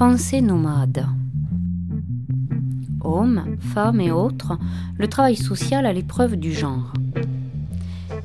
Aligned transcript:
Pensée 0.00 0.40
nomade. 0.40 1.06
Hommes, 3.02 3.58
femmes 3.74 4.00
et 4.00 4.10
autres, 4.10 4.58
le 4.96 5.08
travail 5.08 5.36
social 5.36 5.84
à 5.84 5.92
l'épreuve 5.92 6.36
du 6.36 6.54
genre. 6.54 6.94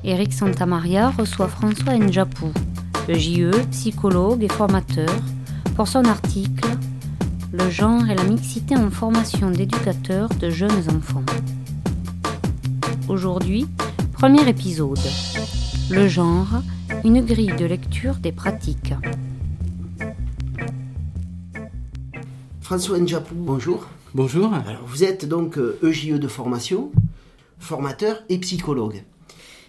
Éric 0.05 0.31
Santamaria 0.31 1.09
reçoit 1.09 1.49
François 1.49 1.97
Njapou, 1.97 2.53
JE, 3.09 3.51
psychologue 3.71 4.41
et 4.41 4.47
formateur, 4.47 5.13
pour 5.75 5.89
son 5.89 6.05
article 6.05 6.65
Le 7.51 7.69
genre 7.69 8.09
et 8.09 8.15
la 8.15 8.23
mixité 8.23 8.77
en 8.77 8.89
formation 8.89 9.51
d'éducateurs 9.51 10.29
de 10.29 10.49
jeunes 10.49 10.89
enfants. 10.95 11.25
Aujourd'hui, 13.09 13.67
premier 14.13 14.47
épisode. 14.47 14.97
Le 15.91 16.07
genre, 16.07 16.61
une 17.03 17.19
grille 17.19 17.57
de 17.59 17.65
lecture 17.65 18.15
des 18.15 18.31
pratiques. 18.31 18.93
François 22.65 22.97
Njapou, 22.97 23.35
bonjour. 23.35 23.87
Bonjour. 24.15 24.51
Alors, 24.51 24.81
vous 24.87 25.03
êtes 25.03 25.27
donc 25.27 25.59
EJE 25.83 26.13
euh, 26.13 26.17
de 26.17 26.27
formation, 26.27 26.91
formateur 27.59 28.23
et 28.27 28.39
psychologue. 28.39 29.03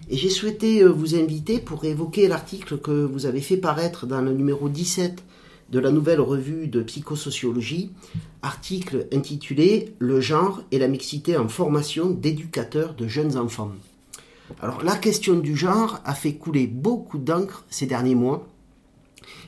Et 0.08 0.16
j'ai 0.16 0.30
souhaité 0.30 0.82
euh, 0.82 0.88
vous 0.88 1.14
inviter 1.14 1.58
pour 1.58 1.84
évoquer 1.84 2.26
l'article 2.26 2.78
que 2.78 3.04
vous 3.04 3.26
avez 3.26 3.42
fait 3.42 3.58
paraître 3.58 4.06
dans 4.06 4.22
le 4.22 4.32
numéro 4.32 4.70
17 4.70 5.22
de 5.68 5.78
la 5.78 5.90
nouvelle 5.90 6.22
revue 6.22 6.68
de 6.68 6.82
psychosociologie, 6.82 7.90
article 8.40 9.08
intitulé 9.12 9.94
Le 9.98 10.22
genre 10.22 10.62
et 10.72 10.78
la 10.78 10.88
mixité 10.88 11.36
en 11.36 11.48
formation 11.48 12.08
d'éducateurs 12.08 12.94
de 12.94 13.06
jeunes 13.06 13.36
enfants. 13.36 13.72
Alors 14.62 14.82
la 14.82 14.96
question 14.96 15.34
du 15.34 15.54
genre 15.54 16.00
a 16.06 16.14
fait 16.14 16.36
couler 16.36 16.66
beaucoup 16.66 17.18
d'encre 17.18 17.66
ces 17.68 17.84
derniers 17.84 18.14
mois, 18.14 18.48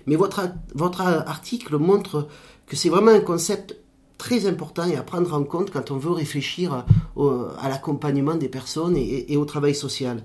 mais 0.06 0.16
votre, 0.16 0.50
votre 0.74 1.00
article 1.00 1.78
montre 1.78 2.28
que 2.68 2.76
c'est 2.76 2.88
vraiment 2.88 3.10
un 3.10 3.20
concept 3.20 3.76
très 4.18 4.46
important 4.46 4.84
et 4.84 4.96
à 4.96 5.02
prendre 5.02 5.32
en 5.32 5.44
compte 5.44 5.70
quand 5.70 5.90
on 5.90 5.96
veut 5.96 6.10
réfléchir 6.10 6.84
à 7.16 7.68
l'accompagnement 7.68 8.34
des 8.34 8.48
personnes 8.48 8.96
et, 8.96 9.36
au 9.36 9.44
travail 9.44 9.74
social. 9.74 10.22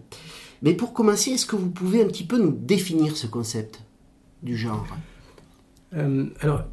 Mais 0.64 0.74
pour 0.74 0.94
commencer, 0.94 1.32
est-ce 1.32 1.46
que 1.46 1.56
vous 1.56 1.70
pouvez 1.70 2.02
un 2.02 2.08
petit 2.08 2.24
peu 2.24 2.38
nous 2.38 2.52
définir 2.52 3.16
ce 3.16 3.28
concept 3.28 3.82
du 4.42 4.58
genre? 4.58 4.86
Euh, 5.96 6.26
Alors, 6.40 6.64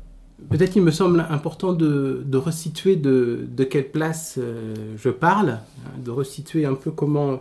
peut-être 0.48 0.76
il 0.76 0.82
me 0.82 0.90
semble 0.90 1.26
important 1.28 1.72
de, 1.72 2.24
resituer 2.34 2.96
de, 2.96 3.64
quelle 3.64 3.90
place 3.90 4.36
euh, 4.38 4.96
je 4.96 5.10
parle, 5.10 5.50
hein, 5.50 5.98
de 6.02 6.10
resituer 6.10 6.64
un 6.64 6.74
peu 6.74 6.90
comment 6.90 7.40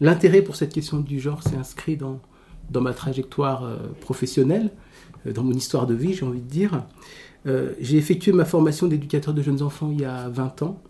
l'intérêt 0.00 0.42
pour 0.42 0.56
cette 0.56 0.72
question 0.72 0.98
du 1.00 1.20
genre 1.20 1.42
s'est 1.42 1.56
inscrit 1.56 1.96
dans, 1.96 2.20
ma 2.80 2.94
trajectoire 2.94 3.64
euh, 3.64 3.76
professionnelle, 4.00 4.70
dans 5.26 5.44
mon 5.44 5.52
histoire 5.52 5.86
de 5.86 5.94
vie, 5.94 6.14
j'ai 6.14 6.24
envie 6.24 6.40
de 6.40 6.48
dire. 6.48 6.82
Euh, 7.46 7.72
j'ai 7.80 7.96
effectué 7.96 8.32
ma 8.32 8.44
formation 8.44 8.86
d'éducateur 8.86 9.32
de 9.32 9.42
jeunes 9.42 9.62
enfants 9.62 9.90
il 9.92 10.00
y 10.00 10.04
a 10.04 10.28
20 10.28 10.62
ans 10.62 10.80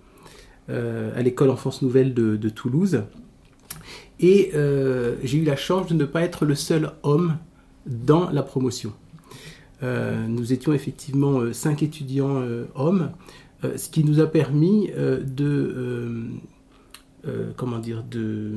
euh, 0.68 1.16
à 1.16 1.22
l'école 1.22 1.50
Enfance 1.50 1.82
Nouvelle 1.82 2.12
de, 2.14 2.48
Toulouse. 2.48 3.02
Et 4.18 4.50
euh, 4.54 5.16
j'ai 5.22 5.38
eu 5.38 5.44
la 5.44 5.56
chance 5.56 5.86
de 5.86 5.94
ne 5.94 6.04
pas 6.04 6.22
être 6.22 6.44
le 6.44 6.54
seul 6.54 6.92
homme 7.02 7.36
dans 7.86 8.30
la 8.30 8.42
promotion. 8.42 8.92
nous 9.82 10.52
étions 10.52 10.74
effectivement 10.74 11.52
cinq 11.52 11.82
étudiants 11.82 12.42
hommes, 12.74 13.12
ce 13.62 13.88
qui 13.88 14.04
nous 14.04 14.20
a 14.20 14.26
permis 14.26 14.90
de, 14.90 16.28
comment 17.56 17.78
dire, 17.78 18.04
de 18.04 18.52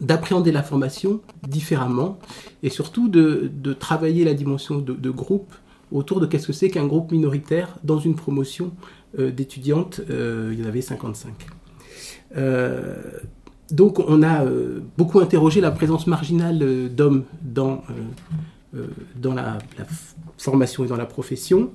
d'appréhender 0.00 0.52
la 0.52 0.62
formation 0.62 1.22
différemment 1.48 2.18
et 2.62 2.68
surtout 2.68 3.08
de, 3.08 3.72
travailler 3.78 4.24
la 4.24 4.34
dimension 4.34 4.78
de 4.78 5.10
groupe 5.10 5.54
autour 5.92 6.20
de 6.20 6.26
qu'est-ce 6.26 6.46
que 6.46 6.52
c'est 6.52 6.68
qu'un 6.68 6.86
groupe 6.86 7.12
minoritaire 7.12 7.78
dans 7.84 7.98
une 7.98 8.14
promotion 8.14 8.72
euh, 9.18 9.30
d'étudiantes. 9.30 10.00
Euh, 10.10 10.50
il 10.52 10.60
y 10.60 10.64
en 10.64 10.68
avait 10.68 10.80
55. 10.80 11.32
Euh, 12.36 12.96
donc 13.70 13.98
on 13.98 14.22
a 14.22 14.44
beaucoup 14.96 15.18
interrogé 15.18 15.60
la 15.60 15.72
présence 15.72 16.06
marginale 16.06 16.88
d'hommes 16.88 17.24
dans, 17.42 17.82
dans 19.16 19.34
la, 19.34 19.58
formation 20.38 20.84
et 20.84 20.86
dans 20.86 20.96
la 20.96 21.06
profession. 21.06 21.72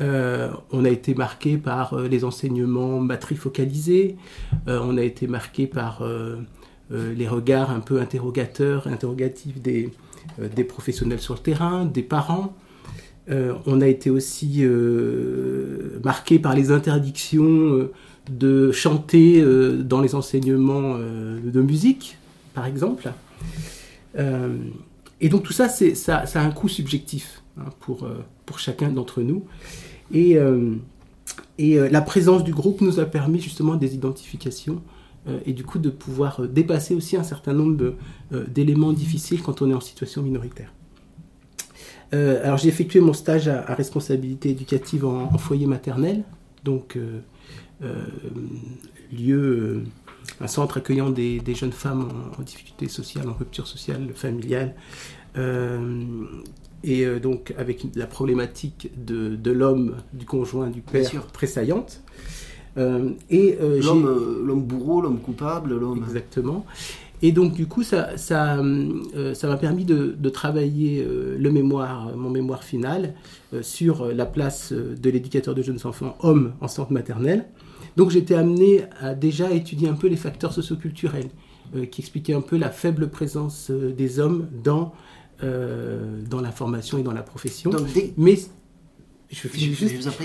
on 0.00 0.84
a 0.86 0.88
été 0.88 1.14
marqué 1.14 1.58
par 1.58 1.98
les 1.98 2.24
enseignements 2.24 3.00
matrifocalisés, 3.00 4.16
on 4.66 4.96
a 4.96 5.02
été 5.02 5.26
marqué 5.26 5.66
par 5.66 6.02
les 6.90 7.28
regards 7.28 7.72
un 7.72 7.80
peu 7.80 8.00
interrogateurs, 8.00 8.86
interrogatifs 8.86 9.60
des, 9.60 9.90
des 10.56 10.64
professionnels 10.64 11.20
sur 11.20 11.34
le 11.34 11.40
terrain, 11.40 11.84
des 11.84 12.02
parents. 12.02 12.54
Euh, 13.30 13.54
on 13.66 13.80
a 13.80 13.86
été 13.86 14.10
aussi 14.10 14.60
euh, 14.60 16.00
marqué 16.02 16.38
par 16.38 16.54
les 16.54 16.70
interdictions 16.70 17.44
euh, 17.44 17.92
de 18.30 18.72
chanter 18.72 19.42
dans 19.78 20.02
les 20.02 20.14
enseignements 20.14 20.98
de 20.98 21.60
musique, 21.62 22.18
par 22.52 22.66
exemple. 22.66 23.10
et 24.18 25.28
donc 25.30 25.44
tout 25.44 25.54
ça, 25.54 25.70
ça, 25.70 26.26
ça, 26.26 26.42
a 26.42 26.44
un 26.44 26.50
coût 26.50 26.68
subjectif 26.68 27.42
hein, 27.58 27.70
pour, 27.80 28.06
pour 28.44 28.58
chacun 28.58 28.90
d'entre 28.90 29.22
nous. 29.22 29.46
Et, 30.12 30.36
et 31.56 31.78
la 31.88 32.02
présence 32.02 32.44
du 32.44 32.52
groupe 32.52 32.82
nous 32.82 33.00
a 33.00 33.06
permis 33.06 33.40
justement 33.40 33.76
des 33.76 33.94
identifications 33.94 34.82
et 35.46 35.54
du 35.54 35.64
coup 35.64 35.78
de 35.78 35.88
pouvoir 35.88 36.46
dépasser 36.46 36.94
aussi 36.94 37.16
un 37.16 37.24
certain 37.24 37.54
nombre 37.54 37.94
d'éléments 38.30 38.92
difficiles 38.92 39.40
quand 39.40 39.62
on 39.62 39.70
est 39.70 39.74
en 39.74 39.80
situation 39.80 40.22
minoritaire. 40.22 40.70
Euh, 42.14 42.42
alors 42.42 42.56
j'ai 42.56 42.68
effectué 42.68 43.00
mon 43.00 43.12
stage 43.12 43.48
à, 43.48 43.74
responsabilité 43.74 44.50
éducative 44.50 45.04
en, 45.04 45.36
foyer 45.38 45.66
maternel, 45.66 46.24
donc 46.64 46.96
euh, 46.96 47.20
euh, 47.82 48.06
lieu, 49.12 49.82
un 50.40 50.46
centre 50.46 50.78
accueillant 50.78 51.10
des, 51.10 51.42
jeunes 51.54 51.72
femmes 51.72 52.08
en, 52.38 52.42
difficulté 52.42 52.88
sociale, 52.88 53.28
en 53.28 53.34
rupture 53.34 53.66
sociale, 53.66 54.08
familiale, 54.14 54.74
et 56.84 57.06
donc 57.20 57.54
avec 57.58 57.86
la 57.94 58.06
problématique 58.06 58.90
de, 58.96 59.50
l'homme, 59.50 59.96
du 60.12 60.26
conjoint, 60.26 60.68
du 60.68 60.80
père 60.80 61.26
présaillante. 61.26 62.02
et 62.76 63.58
l'homme 63.60 64.62
bourreau, 64.62 65.02
l'homme 65.02 65.20
coupable, 65.20 65.78
l'homme. 65.78 66.04
Exactement. 66.06 66.64
Et 67.22 67.32
donc, 67.32 67.54
du 67.54 67.66
coup, 67.66 67.82
ça, 67.82 68.16
ça, 68.16 68.58
euh, 68.58 69.34
ça 69.34 69.48
m'a 69.48 69.56
permis 69.56 69.84
de, 69.84 70.14
de 70.16 70.28
travailler 70.28 71.02
euh, 71.02 71.36
le 71.38 71.50
mémoire, 71.50 72.16
mon 72.16 72.30
mémoire 72.30 72.62
final, 72.62 73.14
euh, 73.52 73.62
sur 73.62 74.06
la 74.06 74.26
place 74.26 74.72
de 74.72 75.10
l'éducateur 75.10 75.54
de 75.54 75.62
jeunes 75.62 75.80
enfants 75.84 76.16
homme 76.20 76.52
en 76.60 76.68
centre 76.68 76.92
maternel. 76.92 77.46
Donc, 77.96 78.10
j'étais 78.10 78.34
amené 78.34 78.82
à 79.00 79.14
déjà 79.14 79.50
étudier 79.50 79.88
un 79.88 79.94
peu 79.94 80.06
les 80.06 80.16
facteurs 80.16 80.52
socioculturels, 80.52 81.30
qui 81.90 82.00
expliquaient 82.00 82.32
un 82.32 82.40
peu 82.40 82.56
la 82.56 82.70
faible 82.70 83.10
présence 83.10 83.70
des 83.70 84.20
hommes 84.20 84.46
dans, 84.64 84.94
dans 85.42 86.40
la 86.40 86.50
formation 86.50 86.96
et 86.96 87.02
dans 87.02 87.12
la 87.12 87.22
profession. 87.22 87.70
Mais 88.16 88.38
je, 89.30 89.48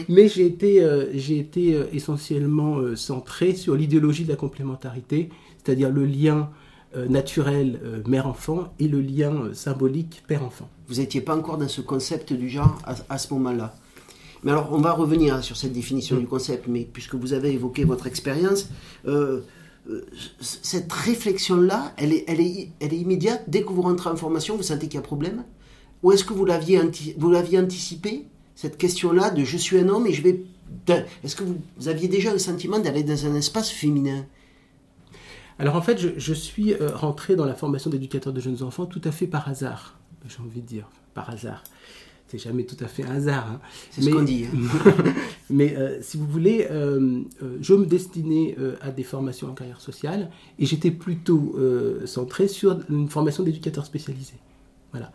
mais 0.08 0.30
j'ai 0.30 0.46
été, 0.46 0.88
j'ai 1.16 1.40
été 1.40 1.78
essentiellement 1.92 2.96
centré 2.96 3.56
sur 3.56 3.76
l'idéologie 3.76 4.24
de 4.24 4.30
la 4.30 4.38
complémentarité, 4.38 5.30
c'est-à-dire 5.58 5.90
le 5.90 6.06
lien 6.06 6.50
euh, 6.50 6.63
naturel 7.08 7.80
euh, 7.84 8.02
mère-enfant 8.08 8.74
et 8.80 8.88
le 8.88 9.02
lien 9.02 9.34
euh, 9.34 9.54
symbolique 9.54 10.24
père-enfant. 10.28 10.70
Vous 10.88 10.96
n'étiez 10.96 11.22
pas 11.22 11.36
encore 11.36 11.58
dans 11.58 11.68
ce 11.68 11.82
concept 11.82 12.34
du 12.34 12.50
genre 12.50 12.78
à, 12.86 13.18
ce 13.18 13.34
moment-là. 13.34 13.76
Mais 14.44 14.52
alors, 14.52 14.70
on 14.72 14.80
va 14.80 14.92
revenir 14.92 15.44
sur 15.44 15.56
cette 15.56 15.74
définition 15.74 16.18
du 16.18 16.28
concept, 16.28 16.68
mais 16.68 16.88
puisque 16.92 17.16
vous 17.16 17.34
avez 17.34 17.52
évoqué 17.54 17.86
votre 17.86 18.08
expérience, 18.08 18.68
cette 20.42 20.92
réflexion-là, 20.92 21.94
elle 21.98 22.12
est, 22.12 22.26
elle, 22.28 22.42
est, 22.42 22.70
elle 22.82 22.94
est 22.94 22.98
immédiate 22.98 23.44
Dès 23.48 23.64
que 23.64 23.70
vous 23.70 23.82
rentrez 23.82 24.10
en 24.10 24.18
formation, 24.18 24.58
vous 24.58 24.64
sentez 24.64 24.88
qu'il 24.88 24.96
y 24.96 24.98
a 24.98 25.02
problème? 25.02 25.46
Ou 26.04 26.12
est-ce 26.12 26.26
que 26.26 26.34
vous 26.34 26.46
l'aviez, 26.46 26.82
vous 27.18 27.32
l'aviez 27.32 27.60
anticipé, 27.60 28.26
cette 28.56 28.78
question-là 28.78 29.30
de 29.32 29.44
je 29.44 29.58
suis 29.58 29.78
un 29.80 29.88
homme 29.88 30.08
et 30.08 30.14
je 30.14 30.22
vais... 30.22 30.44
Est-ce 31.24 31.36
que 31.36 31.44
vous 31.44 31.88
aviez 31.88 32.08
déjà 32.08 32.34
le 32.34 32.40
sentiment 32.40 32.80
d'aller 32.80 33.04
dans 33.04 33.26
un 33.26 33.36
espace 33.36 33.70
féminin? 33.70 34.26
Alors 35.60 35.76
en 35.76 35.82
fait, 35.82 35.98
je, 36.18 36.34
suis 36.34 36.74
euh, 36.74 36.90
rentré 36.96 37.36
dans 37.36 37.46
la 37.46 37.54
formation 37.54 37.90
d'éducateur 37.90 38.34
de 38.34 38.40
jeunes 38.40 38.64
enfants 38.64 38.86
tout 38.86 39.02
à 39.04 39.12
fait 39.12 39.28
par 39.28 39.48
hasard, 39.48 40.00
j'ai 40.28 40.40
envie 40.40 40.62
de 40.62 40.68
dire, 40.68 40.90
par 41.14 41.30
hasard. 41.30 41.64
C'est 42.28 42.40
jamais 42.40 42.64
tout 42.64 42.78
à 42.84 42.88
fait 42.88 43.04
un 43.04 43.12
hasard. 43.12 43.48
Hein. 43.48 43.60
C'est 43.92 44.02
ce 44.02 44.10
qu'on 44.10 44.24
dit. 44.24 44.46
Hein. 44.46 45.14
mais 45.52 45.78
euh, 45.78 46.02
si 46.02 46.18
vous 46.18 46.26
voulez, 46.26 46.68
euh, 46.72 47.22
je 47.62 47.76
me 47.76 47.86
destinais 47.86 48.56
à 48.82 48.90
des 48.90 49.04
formations 49.04 49.50
en 49.50 49.54
carrière 49.54 49.82
sociale 49.82 50.32
et 50.58 50.66
j'étais 50.66 50.90
plutôt 50.90 51.56
centré 52.06 52.48
sur 52.48 52.80
une 52.90 53.08
formation 53.08 53.44
d'éducateur 53.44 53.86
spécialisé. 53.86 54.34
Voilà. 54.92 55.12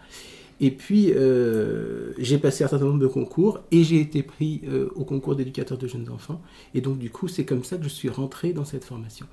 Et 0.60 0.72
puis, 0.72 1.12
euh, 1.14 2.12
j'ai 2.18 2.38
passé 2.38 2.64
un 2.64 2.68
certain 2.68 2.86
nombre 2.86 2.98
de 2.98 3.06
concours 3.06 3.60
et 3.70 3.84
j'ai 3.84 4.00
été 4.00 4.24
pris 4.24 4.62
euh, 4.66 4.88
au 4.96 5.04
concours 5.04 5.36
d'éducateur 5.36 5.78
de 5.78 5.86
jeunes 5.86 6.08
enfants. 6.10 6.40
Et 6.74 6.80
donc, 6.80 6.98
du 6.98 7.10
coup, 7.10 7.28
c'est 7.28 7.44
comme 7.44 7.62
ça 7.62 7.76
que 7.76 7.84
je 7.84 7.88
suis 7.88 8.08
rentré 8.08 8.52
dans 8.52 8.64
cette 8.64 8.84
formation. 8.84 9.26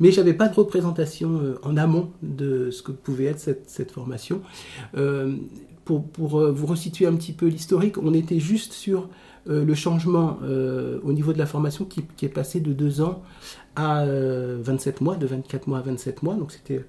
Mais 0.00 0.12
je 0.12 0.20
n'avais 0.20 0.34
pas 0.34 0.48
de 0.48 0.54
représentation 0.54 1.40
euh, 1.42 1.58
en 1.62 1.78
amont 1.78 2.10
de 2.22 2.70
ce 2.70 2.82
que 2.82 2.92
pouvait 2.92 3.24
être 3.24 3.40
cette, 3.66 3.90
formation. 3.90 4.42
pour, 5.84 6.04
vous 6.28 6.66
resituer 6.66 7.06
un 7.06 7.14
petit 7.14 7.32
peu 7.32 7.46
l'historique, 7.46 7.96
on 7.96 8.12
était 8.12 8.40
juste 8.40 8.72
sur 8.72 9.08
le 9.46 9.74
changement 9.74 10.40
au 10.42 11.12
niveau 11.12 11.32
de 11.32 11.38
la 11.38 11.46
formation 11.46 11.84
qui, 11.84 12.02
qui, 12.16 12.26
est 12.26 12.30
passé 12.30 12.58
de 12.58 12.72
2 12.72 13.00
ans 13.00 13.22
à 13.76 14.04
27 14.04 15.00
mois, 15.00 15.14
de 15.14 15.26
24 15.26 15.68
mois 15.68 15.78
à 15.78 15.82
27 15.82 16.24
mois. 16.24 16.34
Donc 16.34 16.50
c'était 16.50 16.84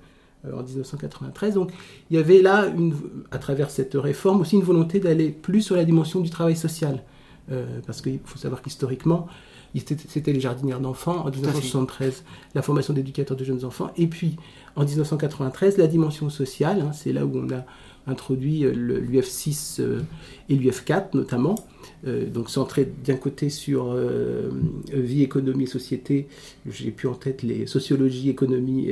en 0.45 0.63
1993. 0.63 1.55
Donc 1.55 1.71
il 2.09 2.17
y 2.17 2.19
avait 2.19 2.41
là, 2.41 2.67
une, 2.67 2.95
à 3.31 3.37
travers 3.37 3.69
cette 3.69 3.93
réforme, 3.95 4.41
aussi 4.41 4.55
une 4.55 4.63
volonté 4.63 4.99
d'aller 4.99 5.29
plus 5.29 5.61
sur 5.61 5.75
la 5.75 5.85
dimension 5.85 6.19
du 6.19 6.29
travail 6.29 6.55
social. 6.55 7.03
parce 7.85 8.01
qu'il 8.01 8.19
faut 8.25 8.37
savoir 8.37 8.61
qu'historiquement, 8.61 9.27
c'était 9.75 10.33
les 10.33 10.39
jardinières 10.39 10.79
d'enfants 10.79 11.25
en 11.25 11.29
1973, 11.29 12.23
la 12.55 12.61
formation 12.61 12.93
d'éducateurs 12.93 13.37
de 13.37 13.43
jeunes 13.43 13.65
enfants, 13.65 13.91
et 13.97 14.07
puis 14.07 14.37
en 14.75 14.83
1993, 14.83 15.77
la 15.77 15.87
dimension 15.87 16.29
sociale, 16.29 16.81
hein, 16.81 16.91
c'est 16.93 17.13
là 17.13 17.25
où 17.25 17.31
on 17.37 17.49
a 17.51 17.65
introduit 18.07 18.63
euh, 18.63 18.71
l'UF6 18.73 19.81
euh, 19.81 20.01
et 20.49 20.55
l'UF4 20.55 21.07
notamment, 21.13 21.55
euh, 22.05 22.25
donc 22.25 22.49
centré 22.49 22.91
d'un 23.05 23.15
côté 23.15 23.49
sur 23.49 23.95
vie, 24.93 25.23
économie, 25.23 25.67
société, 25.67 26.27
j'ai 26.69 26.91
plus 26.91 27.07
en 27.07 27.15
tête 27.15 27.43
les 27.43 27.67
sociologie, 27.67 28.29
économie 28.29 28.89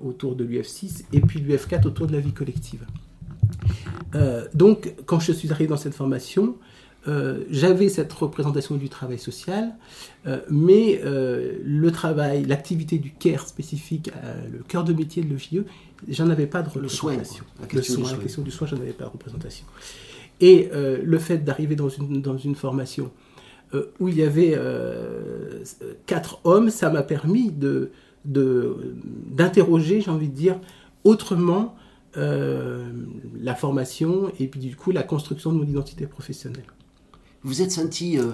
autour 0.00 0.36
de 0.36 0.44
l'UF6, 0.44 1.04
et 1.12 1.20
puis 1.20 1.40
l'UF4 1.40 1.86
autour 1.86 2.06
de 2.06 2.12
la 2.12 2.20
vie 2.20 2.32
collective. 2.32 2.84
donc 4.54 4.94
quand 5.06 5.20
je 5.20 5.32
suis 5.32 5.50
arrivé 5.50 5.68
dans 5.68 5.76
cette 5.76 5.94
formation, 5.94 6.54
euh, 7.06 7.44
j'avais 7.50 7.88
cette 7.88 8.12
représentation 8.12 8.76
du 8.76 8.88
travail 8.88 9.18
social, 9.18 9.74
euh, 10.26 10.40
mais 10.50 11.00
euh, 11.04 11.58
le 11.64 11.90
travail, 11.90 12.44
l'activité 12.44 12.98
du 12.98 13.12
CARE 13.12 13.46
spécifique, 13.46 14.10
le 14.52 14.58
cœur 14.64 14.84
de 14.84 14.92
métier 14.92 15.22
de 15.22 15.28
l'EJE, 15.28 15.64
j'en 16.08 16.28
avais 16.28 16.46
pas 16.46 16.62
de 16.62 16.68
représentation. 16.68 17.44
Le 17.60 17.60
soin, 17.60 17.60
la 17.60 17.66
question, 17.66 18.02
la 18.02 18.22
question 18.22 18.42
du 18.42 18.50
soin, 18.50 18.66
j'en 18.66 18.76
avais 18.76 18.92
pas 18.92 19.04
de 19.04 19.10
représentation. 19.10 19.64
Et 20.40 20.70
le 20.72 21.18
fait 21.18 21.38
d'arriver 21.38 21.76
dans 21.76 21.88
une, 21.88 22.20
dans 22.20 22.36
une 22.36 22.54
formation 22.54 23.10
où 24.00 24.08
il 24.08 24.16
y 24.16 24.22
avait 24.22 24.58
quatre 26.06 26.40
hommes, 26.44 26.70
ça 26.70 26.90
m'a 26.90 27.02
permis 27.02 27.50
de, 27.50 27.90
d'interroger, 28.24 30.00
j'ai 30.00 30.10
envie 30.10 30.28
de 30.28 30.34
dire, 30.34 30.60
autrement 31.04 31.74
la 32.14 33.54
formation 33.54 34.32
et 34.40 34.48
puis 34.48 34.58
du 34.58 34.74
coup 34.74 34.90
la 34.90 35.04
construction 35.04 35.52
de 35.52 35.58
mon 35.58 35.64
identité 35.64 36.06
professionnelle 36.06 36.64
vous 37.42 37.62
êtes 37.62 37.72
senti, 37.72 38.18
euh, 38.18 38.32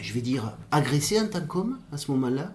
je 0.00 0.12
vais 0.12 0.20
dire, 0.20 0.52
agressé 0.70 1.20
en 1.20 1.26
tant 1.26 1.40
qu'homme 1.40 1.78
à 1.92 1.96
ce 1.96 2.10
moment-là? 2.12 2.54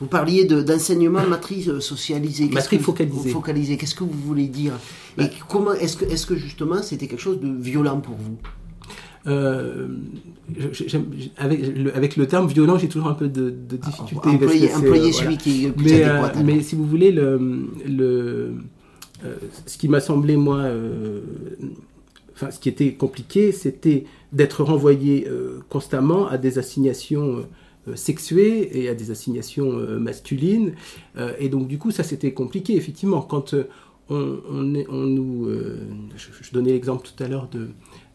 Vous 0.00 0.06
parliez 0.06 0.44
d'enseignement 0.44 1.26
matrice 1.26 1.78
socialisé. 1.80 2.48
Matrice 2.48 2.82
focalisée. 2.82 3.30
Focalisé. 3.30 3.76
Qu'est-ce 3.76 3.94
que 3.94 4.04
vous 4.04 4.10
voulez 4.10 4.46
dire? 4.46 4.74
Et 5.18 5.22
bah. 5.22 5.28
comment 5.48 5.72
est-ce 5.72 5.96
que, 5.96 6.04
est 6.04 6.24
que 6.24 6.36
justement 6.36 6.82
c'était 6.82 7.08
quelque 7.08 7.20
chose 7.20 7.40
de 7.40 7.48
violent 7.48 8.00
pour 8.00 8.14
vous? 8.14 8.36
Euh, 9.28 9.88
avec, 11.36 11.76
le, 11.76 11.94
avec, 11.94 12.16
le, 12.16 12.26
terme 12.26 12.48
violent, 12.48 12.78
j'ai 12.78 12.88
toujours 12.88 13.08
un 13.08 13.14
peu 13.14 13.28
de, 13.28 13.50
de 13.50 13.78
ah, 13.82 13.86
difficulté. 13.86 14.28
employer, 14.74 15.12
celui 15.12 15.36
qui 15.36 15.66
est 15.66 15.70
plus 15.70 15.84
mais, 15.86 16.02
adéquat. 16.02 16.38
Euh, 16.38 16.42
mais 16.44 16.62
si 16.62 16.74
vous 16.74 16.86
voulez, 16.86 17.12
le, 17.12 17.68
le 17.86 18.54
ce 19.66 19.76
qui 19.78 19.88
m'a 19.88 20.00
semblé, 20.00 20.36
moi, 20.36 20.64
enfin, 22.34 22.50
ce 22.50 22.60
qui 22.60 22.68
était 22.68 22.92
compliqué, 22.92 23.52
c'était 23.52 24.04
d'être 24.32 24.62
renvoyé 24.62 25.26
euh, 25.28 25.60
constamment 25.68 26.28
à 26.28 26.38
des 26.38 26.58
assignations 26.58 27.46
euh, 27.88 27.96
sexuées 27.96 28.78
et 28.78 28.88
à 28.88 28.94
des 28.94 29.10
assignations 29.10 29.72
euh, 29.78 29.98
masculines. 29.98 30.74
et 31.38 31.48
donc, 31.48 31.68
du 31.68 31.78
coup, 31.78 31.90
ça, 31.90 32.02
c'était 32.02 32.32
compliqué, 32.32 32.76
effectivement. 32.76 33.22
Quand 33.22 33.54
on, 34.08 34.38
on, 34.48 34.62
nous... 34.62 35.48
Je, 36.16 36.52
donnais 36.52 36.72
l'exemple 36.72 37.06
tout 37.06 37.22
à 37.22 37.28
l'heure 37.28 37.48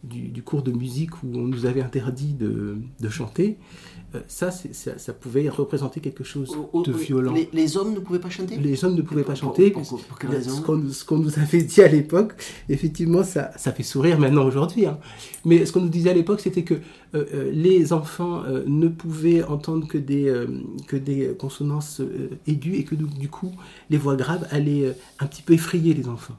du, 0.03 0.29
du, 0.29 0.43
cours 0.43 0.63
de 0.63 0.71
musique 0.71 1.23
où 1.23 1.27
on 1.33 1.47
nous 1.47 1.65
avait 1.65 1.81
interdit 1.81 2.33
de, 2.33 2.77
de 2.99 3.09
chanter. 3.09 3.57
Euh, 4.15 4.19
ça, 4.27 4.51
ça, 4.51 5.13
pouvait 5.13 5.49
représenter 5.49 5.99
quelque 5.99 6.23
chose 6.23 6.55
de 6.85 6.91
violent. 6.91 7.33
Les, 7.51 7.77
hommes 7.77 7.93
ne 7.93 7.99
pouvaient 7.99 8.19
pas 8.19 8.29
chanter? 8.29 8.57
Les 8.57 8.85
hommes 8.85 8.95
ne 8.95 9.01
pouvaient 9.01 9.23
pas 9.23 9.33
chanter. 9.33 9.71
Pour, 9.71 9.85
ce 9.85 11.05
qu'on 11.05 11.17
nous 11.17 11.39
avait 11.39 11.63
dit 11.63 11.81
à 11.81 11.87
l'époque, 11.87 12.33
effectivement, 12.69 13.23
ça, 13.23 13.51
ça 13.57 13.71
fait 13.71 13.83
sourire 13.83 14.19
maintenant 14.19 14.45
aujourd'hui. 14.45 14.85
Hein. 14.85 14.99
Mais 15.45 15.65
ce 15.65 15.71
qu'on 15.71 15.81
nous 15.81 15.89
disait 15.89 16.11
à 16.11 16.13
l'époque, 16.13 16.41
c'était 16.41 16.63
que 16.63 16.75
euh, 16.75 17.25
euh, 17.33 17.51
les 17.51 17.91
enfants 17.91 18.43
ne 18.67 18.87
pouvaient 18.87 19.43
entendre 19.43 19.87
que 19.87 19.97
des, 19.97 20.31
que 20.87 20.95
des 20.95 21.33
consonances 21.37 22.01
aiguës 22.45 22.79
et 22.79 22.83
que 22.83 22.95
du 22.95 23.29
coup, 23.29 23.51
les 23.89 23.97
voix 23.97 24.15
graves 24.15 24.47
allaient 24.51 24.95
un 25.19 25.25
petit 25.25 25.41
peu 25.41 25.53
effrayer 25.53 25.93
les 25.93 26.07
enfants. 26.07 26.35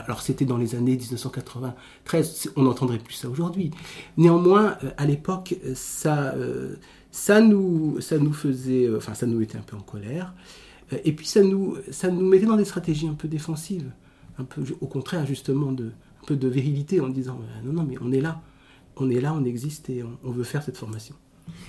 Alors 0.00 0.22
c'était 0.22 0.44
dans 0.44 0.56
les 0.56 0.74
années 0.74 0.96
1993, 0.96 2.52
on 2.56 2.62
n'entendrait 2.62 2.98
plus 2.98 3.14
ça 3.14 3.28
aujourd'hui. 3.28 3.70
Néanmoins, 4.16 4.76
euh, 4.84 4.90
à 4.96 5.06
l'époque, 5.06 5.56
euh, 5.64 5.72
ça, 5.74 6.34
euh, 6.34 6.76
ça, 7.10 7.40
nous, 7.40 8.00
faisait, 8.32 8.88
enfin 8.96 9.14
ça 9.14 9.26
nous 9.26 9.38
mettait 9.38 9.58
un 9.58 9.62
peu 9.62 9.76
en 9.76 9.80
colère, 9.80 10.34
et 11.04 11.12
puis 11.12 11.26
ça 11.26 11.42
nous, 11.42 11.76
ça 11.90 12.10
nous 12.10 12.26
mettait 12.26 12.46
dans 12.46 12.56
des 12.56 12.64
stratégies 12.64 13.08
un 13.08 13.14
peu 13.14 13.28
défensives, 13.28 13.90
un 14.38 14.44
peu, 14.44 14.62
au 14.80 14.86
contraire 14.86 15.26
justement 15.26 15.72
de, 15.72 15.86
un 15.86 16.26
peu 16.26 16.36
de 16.36 16.48
virilité 16.48 17.00
en 17.00 17.08
disant 17.08 17.40
non 17.64 17.72
non 17.72 17.84
mais 17.84 17.96
on 18.00 18.12
est 18.12 18.20
là, 18.20 18.42
on 18.96 19.10
est 19.10 19.20
là, 19.20 19.34
on 19.34 19.44
existe 19.44 19.90
et 19.90 20.02
on 20.02 20.30
veut 20.30 20.44
faire 20.44 20.62
cette 20.62 20.76
formation. 20.76 21.14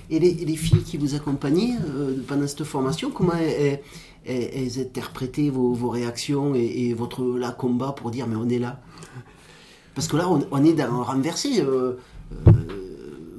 Et 0.10 0.20
les, 0.20 0.56
filles 0.56 0.84
qui 0.84 0.98
vous 0.98 1.16
accompagnaient 1.16 1.76
euh, 1.88 2.16
pendant 2.28 2.46
cette 2.48 2.64
formation, 2.64 3.10
comment 3.10 3.34
elles, 3.34 4.80
interprétaient 4.80 5.50
vos, 5.50 5.90
réactions 5.90 6.54
et, 6.54 6.94
votre 6.94 7.24
la 7.38 7.52
combat 7.52 7.92
pour 7.92 8.12
dire 8.12 8.28
mais 8.28 8.36
on 8.36 8.48
est 8.50 8.60
là? 8.60 8.82
Parce 9.96 10.08
que 10.08 10.18
là, 10.18 10.30
on, 10.30 10.64
est 10.66 10.74
dans 10.74 10.84
un 10.84 11.04
renversé. 11.04 11.62
Euh, 11.62 11.94
euh, 12.48 12.52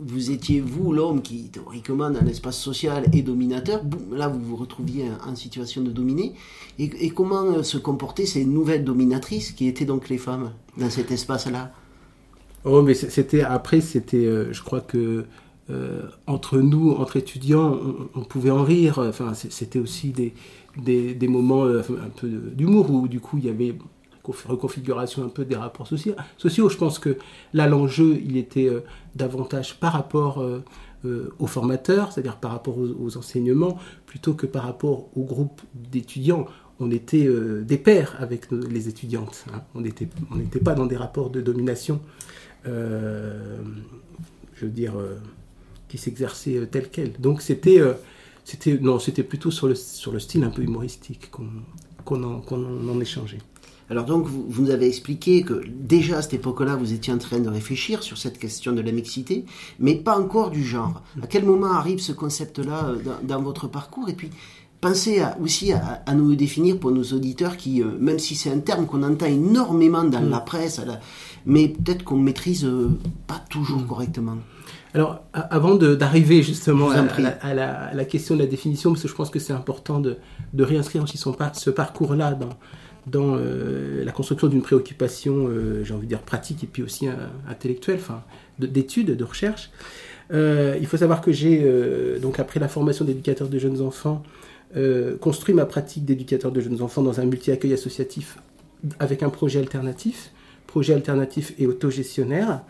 vous 0.08 0.30
étiez, 0.30 0.60
vous, 0.60 0.92
l'homme 0.92 1.20
qui, 1.20 1.50
théoriquement, 1.50 2.10
dans 2.10 2.24
l'espace 2.24 2.58
social 2.58 3.04
est 3.12 3.22
dominateur. 3.22 3.82
Là, 4.10 4.28
vous 4.28 4.40
vous 4.40 4.56
retrouviez 4.56 5.04
en, 5.26 5.36
situation 5.36 5.82
de 5.82 5.90
dominer. 5.90 6.32
Et, 6.78 7.10
comment 7.10 7.62
se 7.62 7.76
comportaient 7.76 8.26
ces 8.26 8.44
nouvelles 8.44 8.84
dominatrices 8.84 9.52
qui 9.52 9.68
étaient 9.68 9.84
donc 9.84 10.08
les 10.08 10.18
femmes 10.18 10.52
dans 10.78 10.90
cet 10.90 11.10
espace-là? 11.10 11.72
Oh, 12.64 12.82
mais 12.82 12.94
c'était 12.94 13.42
après, 13.42 13.80
c'était, 13.80 14.52
je 14.52 14.62
crois 14.62 14.80
que 14.80 15.26
entre 16.26 16.58
nous, 16.58 16.92
entre 16.92 17.16
étudiants, 17.16 17.78
on, 18.14 18.22
pouvait 18.22 18.50
en 18.50 18.62
rire. 18.62 18.98
Enfin, 18.98 19.34
c'était 19.34 19.80
aussi 19.80 20.10
des, 20.10 20.32
des, 20.78 21.28
moments 21.28 21.64
euh, 21.64 21.82
un 22.04 22.10
peu 22.10 22.28
d'humour 22.28 22.90
où 22.90 23.08
du 23.08 23.20
coup 23.20 23.38
il 23.38 23.46
y 23.46 23.48
avait 23.48 23.76
reconfiguration 24.22 25.24
un 25.24 25.28
peu 25.28 25.44
des 25.44 25.54
rapports 25.54 25.86
sociaux. 25.86 26.14
sociaux. 26.36 26.68
Je 26.68 26.76
pense 26.76 26.98
que 26.98 27.16
là 27.52 27.68
l'enjeu 27.68 28.20
il 28.24 28.36
était 28.36 28.68
euh, 28.68 28.80
davantage 29.14 29.78
par 29.78 29.92
rapport 29.92 30.44
aux 31.38 31.46
formateurs, 31.46 32.10
c'est-à-dire 32.10 32.36
par 32.38 32.50
rapport 32.50 32.76
aux, 32.79 33.17
enseignements, 33.17 33.79
plutôt 34.06 34.34
que 34.34 34.44
par 34.44 34.64
rapport 34.64 35.06
au 35.17 35.22
groupe 35.22 35.62
d'étudiants. 35.72 36.46
On 36.81 36.91
était 36.91 37.29
des 37.62 37.79
pairs 37.79 38.17
avec 38.19 38.50
les 38.50 38.88
étudiantes. 38.88 39.44
Hein. 39.55 39.62
On 39.76 39.82
n'était 39.82 40.08
on 40.32 40.64
pas 40.64 40.74
dans 40.74 40.86
des 40.86 40.96
rapports 40.96 41.31
de 41.31 41.41
domination. 41.41 42.00
je 42.64 42.70
veux 44.60 44.69
dire 44.69 44.94
qui 45.88 45.98
s'exerçait 45.98 46.56
euh, 46.56 46.66
tel 46.66 46.88
quel. 46.90 47.12
Donc 47.19 47.43
c'était 47.43 47.81
euh, 47.81 47.94
c'était 48.44 48.78
non, 48.78 48.98
c'était 48.98 49.22
plutôt 49.22 49.50
sur 49.50 49.69
le, 49.69 49.74
sur 49.74 50.12
le 50.12 50.20
style 50.20 50.44
un 50.44 50.50
peu 50.50 50.62
humoristique 50.62 51.31
qu'on 51.31 52.22
en, 52.22 52.43
en, 52.48 53.00
échangeait. 53.00 53.40
Alors 53.88 54.05
donc, 54.05 54.26
vous, 54.26 54.44
vous, 54.48 54.62
nous 54.62 54.70
avez 54.70 54.86
expliqué 54.86 55.43
que 55.43 55.62
déjà 55.69 56.19
à 56.19 56.22
cette 56.22 56.34
époque-là, 56.34 56.76
vous 56.76 56.93
étiez 56.93 57.12
en 57.12 57.19
train 57.19 57.38
de 57.38 57.48
réfléchir 57.48 58.02
sur 58.02 58.19
cette 58.19 58.38
question 58.38 58.72
de 58.72 58.81
la 58.81 58.93
mixité, 58.93 59.44
mais 59.78 59.94
pas 59.94 60.19
encore 60.19 60.50
du 60.50 60.64
genre. 60.64 61.02
À 61.22 61.26
quel 61.26 61.44
moment 61.44 61.72
arrive 61.72 62.00
ce 62.00 62.12
concept-là 62.12 62.86
euh, 62.88 62.96
dans, 63.22 63.43
votre 63.43 63.69
parcours? 63.69 64.08
Et 64.08 64.14
puis, 64.14 64.31
pensez 64.81 65.22
aussi 65.40 65.72
à, 65.72 66.14
nous 66.14 66.34
définir 66.36 66.78
pour 66.78 66.93
nos 66.93 67.05
auditeurs 67.05 67.56
qui, 67.56 67.82
même 67.82 68.20
si 68.20 68.34
c'est 68.36 68.50
un 68.50 68.60
terme 68.60 68.86
qu'on 68.86 69.02
entend 69.02 69.26
énormément 69.26 70.05
dans 70.05 70.20
mm. 70.22 70.31
la 70.31 70.40
presse, 70.40 70.81
mais 71.46 71.69
peut-être 71.69 72.05
qu'on 72.05 72.19
maîtrise 72.19 72.69
pas 73.26 73.43
toujours 73.50 73.81
mm. 73.81 73.86
correctement. 73.86 74.36
Alors, 74.96 75.22
avant 75.34 75.74
d'arriver 75.74 76.43
justement 76.43 76.88
à, 76.88 77.53
la, 77.53 78.05
question 78.06 78.34
de 78.34 78.41
la 78.41 78.46
définition, 78.46 78.93
parce 78.93 79.03
que 79.03 79.08
je 79.08 79.15
pense 79.15 79.29
que 79.29 79.38
c'est 79.38 79.53
important 79.53 80.00
de, 80.00 80.17
réinscrire 80.58 81.03
aussi 81.03 81.19
son, 81.19 81.36
ce 81.53 81.69
parcours-là 81.69 82.32
dans, 82.32 82.48
dans 83.06 83.36
euh, 83.36 84.06
la 84.06 84.12
construction 84.12 84.48
d'une 84.48 84.62
préoccupation, 84.62 85.48
euh, 85.50 85.84
j'ai 85.84 85.93
envie 85.93 86.06
de 86.06 86.08
dire 86.08 86.22
pratique 86.22 86.65
et 86.65 86.67
puis 86.67 86.82
aussi 86.82 87.08
euh, 87.08 87.12
intellectuelle, 87.46 87.98
enfin, 88.00 88.22
d'études, 88.58 89.15
de, 89.15 89.22
recherche. 89.22 89.69
il 90.32 90.86
faut 90.86 90.96
savoir 90.96 91.20
que 91.20 91.31
j'ai, 91.31 91.70
donc 92.22 92.41
après 92.41 92.58
la 92.58 92.69
formation 92.69 93.05
d'éducateur 93.05 93.50
de 93.50 93.58
jeunes 93.58 93.82
enfants, 93.82 94.22
construit 95.20 95.55
ma 95.55 95.67
pratique 95.67 96.06
d'éducateur 96.06 96.53
de 96.53 96.60
jeunes 96.62 96.81
enfants 96.81 97.03
dans 97.03 97.20
un 97.20 97.26
multi-accueil 97.26 97.74
associatif 97.74 98.38
avec 98.98 99.22
un 99.22 99.29
projet 99.29 99.58
alternatif, 99.58 100.31
projet 100.67 100.94
alternatif 100.94 101.53
et 101.58 101.67
autogestionnaire. 101.67 102.62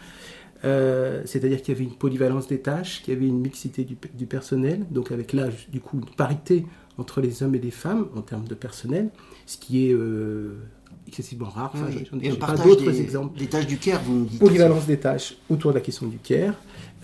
Euh, 0.64 1.22
c'est-à-dire 1.24 1.60
qu'il 1.62 1.74
y 1.74 1.76
avait 1.76 1.84
une 1.84 1.96
polyvalence 1.96 2.48
des 2.48 2.60
tâches, 2.60 3.02
qu'il 3.02 3.14
y 3.14 3.16
avait 3.16 3.26
une 3.26 3.40
mixité 3.40 3.84
du, 3.84 4.26
personnel, 4.26 4.86
donc 4.90 5.12
avec 5.12 5.32
là, 5.32 5.48
du 5.70 5.80
coup, 5.80 5.98
une 5.98 6.14
parité 6.14 6.66
entre 6.98 7.20
les 7.20 7.42
hommes 7.42 7.54
et 7.54 7.58
les 7.58 7.70
femmes 7.70 8.06
en 8.16 8.22
termes 8.22 8.46
de 8.46 8.54
personnel, 8.54 9.10
ce 9.44 9.58
qui 9.58 9.86
est 9.86 9.92
euh, 9.92 10.56
excessivement 11.06 11.50
rare. 11.50 11.72
Enfin, 11.74 11.86
oui. 11.90 12.08
j'en 12.10 12.18
ai- 12.18 12.30
j'ai 12.30 12.36
pas 12.36 12.54
d'autres 12.56 12.90
des, 12.90 13.02
exemples. 13.02 13.38
des 13.38 13.46
tâches 13.46 13.66
du 13.66 13.76
CARE, 13.76 14.02
vous 14.02 14.14
nous 14.20 14.24
dites. 14.24 14.40
Polyvalence 14.40 14.86
des 14.86 14.98
tâches 14.98 15.36
autour 15.50 15.72
de 15.72 15.76
la 15.76 15.82
question 15.82 16.06
du 16.06 16.16
CARE, 16.16 16.54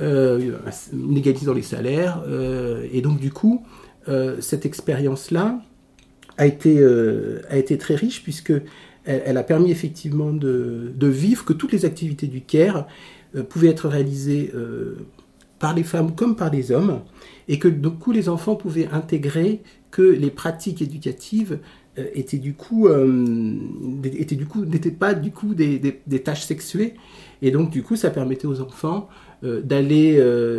euh, 0.00 0.56
une 0.92 1.16
égalité 1.16 1.44
dans 1.44 1.54
les 1.54 1.62
salaires, 1.62 2.22
euh, 2.26 2.86
et 2.90 3.02
donc 3.02 3.20
du 3.20 3.30
coup, 3.30 3.64
cette 4.40 4.66
expérience-là 4.66 5.60
a 6.36 6.46
été, 6.46 6.84
a 6.84 7.56
été 7.56 7.78
très 7.78 7.94
riche 7.94 8.24
puisque 8.24 8.50
elle, 9.04 9.22
elle 9.24 9.36
a 9.36 9.44
permis 9.44 9.70
effectivement 9.70 10.32
de, 10.32 10.92
de 10.92 11.06
vivre 11.06 11.44
que 11.44 11.52
toutes 11.52 11.70
les 11.70 11.84
activités 11.84 12.26
du 12.26 12.40
CARE 12.40 12.88
euh, 13.34 13.42
pouvaient 13.42 13.68
être 13.68 13.88
réalisées 13.88 14.50
euh, 14.54 14.96
par 15.58 15.74
les 15.74 15.84
femmes 15.84 16.14
comme 16.14 16.36
par 16.36 16.50
les 16.50 16.70
hommes, 16.72 17.00
et 17.48 17.58
que 17.58 17.68
du 17.68 17.88
coup 17.90 18.12
les 18.12 18.28
enfants 18.28 18.56
pouvaient 18.56 18.88
intégrer 18.92 19.62
que 19.90 20.02
les 20.02 20.30
pratiques 20.30 20.82
éducatives 20.82 21.58
euh, 21.98 22.06
étaient 22.14 22.38
du 22.38 22.54
coup 22.54 22.88
étaient 24.04 24.34
du 24.36 24.46
coup 24.46 24.64
n'étaient 24.64 24.90
pas 24.90 25.14
du 25.14 25.30
coup 25.30 25.54
des, 25.54 25.78
des- 25.78 26.22
tâches 26.22 26.42
sexuées. 26.42 26.94
Et 27.42 27.50
donc 27.50 27.70
du 27.70 27.82
coup 27.82 27.96
ça 27.96 28.10
permettait 28.10 28.46
aux 28.46 28.60
enfants 28.60 29.08
d'aller 29.42 30.14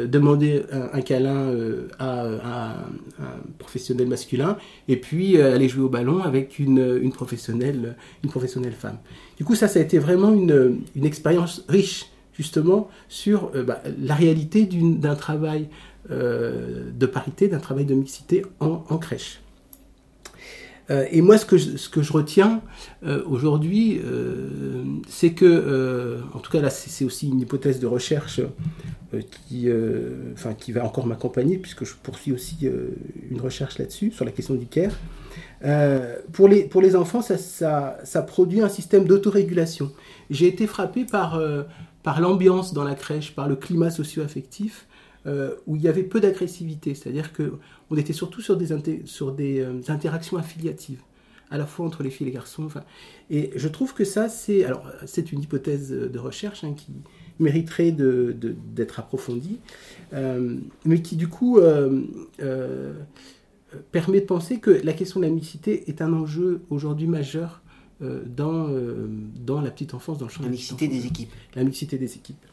demander 0.09 0.63
un, 0.71 0.99
câlin 0.99 1.55
à, 1.99 2.23
à 2.43 2.71
un, 2.73 3.39
professionnel 3.57 4.07
masculin 4.07 4.57
et 4.89 4.97
puis 4.97 5.39
aller 5.41 5.69
jouer 5.69 5.83
au 5.85 5.89
ballon 5.89 6.19
avec 6.19 6.59
une, 6.59 6.99
une 7.01 7.13
professionnelle 7.13 7.95
une 8.25 8.29
professionnelle 8.29 8.73
femme. 8.73 8.97
Du 9.37 9.45
coup 9.45 9.55
ça 9.55 9.69
ça 9.69 9.79
a 9.79 9.83
été 9.83 9.99
vraiment 9.99 10.33
une, 10.33 10.81
une 10.97 11.05
expérience 11.05 11.63
riche 11.69 12.07
justement 12.33 12.89
sur 13.07 13.51
euh, 13.55 13.63
bah, 13.63 13.81
la 13.99 14.15
réalité 14.15 14.65
d'un 14.65 15.15
travail 15.15 15.69
euh, 16.11 16.91
de 16.91 17.05
parité 17.05 17.47
d'un 17.47 17.59
travail 17.59 17.85
de 17.85 17.93
mixité 17.93 18.45
en, 18.59 18.97
crèche 18.97 19.39
euh, 20.91 21.05
et 21.11 21.21
moi, 21.21 21.37
ce 21.37 21.45
que 21.45 21.57
je, 21.57 22.11
retiens 22.11 22.61
aujourd'hui, 23.25 24.01
c'est 25.07 25.31
que, 25.31 26.19
en 26.33 26.39
tout 26.39 26.51
cas 26.51 26.59
là, 26.59 26.69
c'est 26.69 27.05
aussi 27.05 27.29
une 27.29 27.39
hypothèse 27.39 27.79
de 27.79 27.87
recherche 27.87 28.41
qui, 29.47 29.69
va 29.69 30.83
encore 30.83 31.07
m'accompagner, 31.07 31.57
puisque 31.57 31.85
je 31.85 31.93
poursuis 32.03 32.33
aussi 32.33 32.69
une 33.31 33.39
recherche 33.39 33.79
là-dessus, 33.79 34.11
sur 34.11 34.25
la 34.25 34.31
question 34.31 34.55
du 34.55 34.65
care. 34.65 34.91
Pour, 36.33 36.49
les, 36.49 36.95
enfants, 36.97 37.21
ça, 37.21 38.21
produit 38.27 38.59
un 38.59 38.69
système 38.69 39.05
d'autorégulation. 39.05 39.89
J'ai 40.29 40.47
été 40.47 40.67
frappé 40.67 41.05
par, 41.05 41.39
par 42.03 42.19
l'ambiance 42.19 42.73
dans 42.73 42.83
la 42.83 42.95
crèche, 42.95 43.33
par 43.33 43.47
le 43.47 43.55
climat 43.55 43.89
socio-affectif, 43.89 44.87
euh, 45.25 45.55
où 45.67 45.77
il 45.77 45.81
y 45.81 45.87
avait 45.87 46.03
peu 46.03 46.19
d'agressivité, 46.19 46.95
c'est-à-dire 46.95 47.31
que 47.31 47.53
on 47.89 47.95
était 47.95 48.11
surtout 48.11 48.41
sur 48.41 48.57
des, 48.57 49.61
euh, 49.61 49.79
interactions 49.87 50.35
affiliatives, 50.35 51.01
à 51.49 51.57
la 51.57 51.65
fois 51.65 51.85
entre 51.85 52.03
les 52.03 52.09
filles 52.09 52.27
et 52.27 52.29
les 52.31 52.35
garçons. 52.35 52.67
et 53.29 53.51
je 53.55 53.67
trouve 53.69 53.93
que 53.93 54.03
ça, 54.03 54.27
c'est 54.27 54.65
alors 54.65 54.85
c'est 55.05 55.31
une 55.31 55.41
hypothèse 55.41 55.91
de 55.91 56.19
recherche 56.19 56.65
hein, 56.65 56.73
qui 56.75 56.91
mériterait 57.39 57.93
d'être 57.93 58.99
approfondie, 58.99 59.59
euh, 60.13 60.57
mais 60.83 61.01
qui 61.01 61.15
du 61.15 61.29
coup 61.29 61.61
permet 63.93 64.19
de 64.19 64.25
penser 64.25 64.59
que 64.59 64.71
la 64.71 64.91
question 64.91 65.21
de 65.21 65.25
la 65.25 65.31
mixité 65.31 65.89
est 65.89 66.01
un 66.01 66.11
enjeu 66.11 66.63
aujourd'hui 66.69 67.07
majeur 67.07 67.62
dans, 68.25 68.67
euh, 68.69 69.07
dans 69.45 69.61
la 69.61 69.71
petite 69.71 69.93
enfance, 69.93 70.17
dans 70.17 70.25
le 70.25 70.31
champ 70.31 70.41
de 70.41 70.45
La 70.45 70.51
la 70.51 70.57
petite 70.57 70.71
mixité 70.71 70.87
enfance 70.87 71.01
des 71.01 71.07
équipes. 71.07 71.33
la 71.55 71.63
mixité 71.63 71.97
des 71.97 72.15
équipes. 72.15 72.45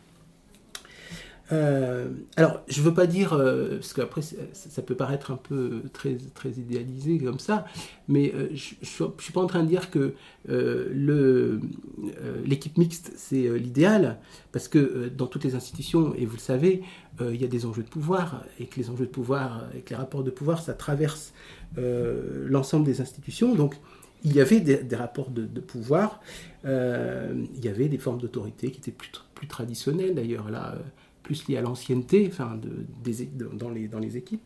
Euh, 1.52 2.08
alors, 2.36 2.62
je 2.68 2.80
veux 2.80 2.94
pas 2.94 3.06
dire, 3.06 3.32
euh, 3.32 3.76
parce 3.76 3.92
qu'après, 3.92 4.22
ça, 4.22 4.36
ça 4.52 4.82
peut 4.82 4.94
paraître 4.94 5.32
un 5.32 5.36
peu 5.36 5.82
très, 5.92 6.16
très 6.34 6.50
idéalisé 6.50 7.18
comme 7.18 7.40
ça, 7.40 7.64
mais 8.08 8.32
euh, 8.34 8.48
je 8.54 8.74
ne 9.04 9.10
suis, 9.18 9.32
pas 9.32 9.40
en 9.40 9.46
train 9.46 9.62
de 9.64 9.68
dire 9.68 9.90
que 9.90 10.14
euh, 10.48 10.88
euh, 10.94 11.58
l'équipe 12.44 12.78
mixte, 12.78 13.12
c'est 13.16 13.46
euh, 13.46 13.56
l'idéal, 13.56 14.18
parce 14.52 14.68
que 14.68 14.78
euh, 14.78 15.10
dans 15.10 15.26
toutes 15.26 15.44
les 15.44 15.56
institutions, 15.56 16.14
et 16.14 16.24
vous 16.24 16.36
le 16.36 16.40
savez, 16.40 16.82
euh, 17.20 17.34
il 17.34 17.40
y 17.40 17.44
a 17.44 17.48
des 17.48 17.66
enjeux 17.66 17.82
de 17.82 17.88
pouvoir, 17.88 18.44
et 18.60 18.66
que 18.66 18.78
les 18.78 18.88
enjeux 18.88 19.06
de 19.06 19.10
pouvoir, 19.10 19.64
et 19.76 19.80
que 19.80 19.90
les 19.90 19.96
rapports 19.96 20.22
de 20.22 20.30
pouvoir, 20.30 20.62
ça 20.62 20.74
traverse 20.74 21.32
euh, 21.78 22.46
l'ensemble 22.48 22.84
des 22.84 23.00
institutions. 23.00 23.56
Donc, 23.56 23.74
il 24.24 24.34
y 24.34 24.40
avait 24.40 24.60
des, 24.60 24.96
rapports 24.96 25.30
de, 25.30 25.60
pouvoir, 25.60 26.20
euh, 26.64 27.32
il 27.54 27.64
y 27.64 27.68
avait 27.68 27.88
des 27.88 27.98
formes 27.98 28.18
d'autorité 28.18 28.70
qui 28.70 28.78
étaient 28.78 28.90
plus, 28.90 29.10
tr- 29.10 29.22
plus 29.34 29.46
traditionnelles 29.46 30.14
d'ailleurs, 30.14 30.50
là, 30.50 30.74
euh, 30.74 30.78
plus 31.22 31.46
liées 31.48 31.56
à 31.56 31.62
l'ancienneté, 31.62 32.28
enfin, 32.30 32.58
dans, 33.54 33.70
les, 34.00 34.16
équipes. 34.16 34.42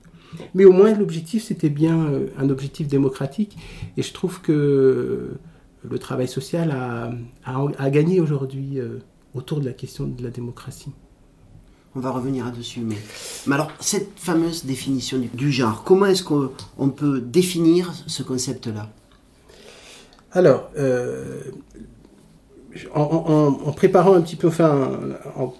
Mais 0.54 0.64
au 0.64 0.72
moins, 0.72 0.94
l'objectif, 0.94 1.44
c'était 1.44 1.70
bien 1.70 2.06
euh, 2.06 2.26
un 2.38 2.50
objectif 2.50 2.88
démocratique, 2.88 3.56
et 3.96 4.02
je 4.02 4.12
trouve 4.12 4.40
que 4.40 5.32
le 5.88 5.98
travail 5.98 6.28
social 6.28 6.70
a, 7.44 7.90
gagné 7.90 8.20
aujourd'hui 8.20 8.78
autour 9.34 9.60
de 9.60 9.66
la 9.66 9.72
question 9.72 10.06
de 10.06 10.22
la 10.22 10.30
démocratie. 10.30 10.92
On 11.94 12.00
va 12.00 12.10
revenir 12.10 12.46
là-dessus. 12.46 12.80
Mais... 12.80 12.96
mais 13.46 13.54
alors, 13.54 13.70
cette 13.80 14.18
fameuse 14.18 14.64
définition 14.64 15.18
du, 15.18 15.28
du 15.28 15.52
genre, 15.52 15.84
comment 15.84 16.06
est-ce 16.06 16.24
qu'on 16.24 16.50
on 16.78 16.88
peut 16.88 17.20
définir 17.20 17.92
ce 18.06 18.22
concept-là? 18.22 18.90
Alors, 20.34 20.68
euh, 20.76 21.42
en, 22.92 23.72
préparant 23.72 24.14
un 24.14 24.20
petit 24.20 24.34
peu, 24.34 24.48
enfin, 24.48 24.98
en- 25.36 25.54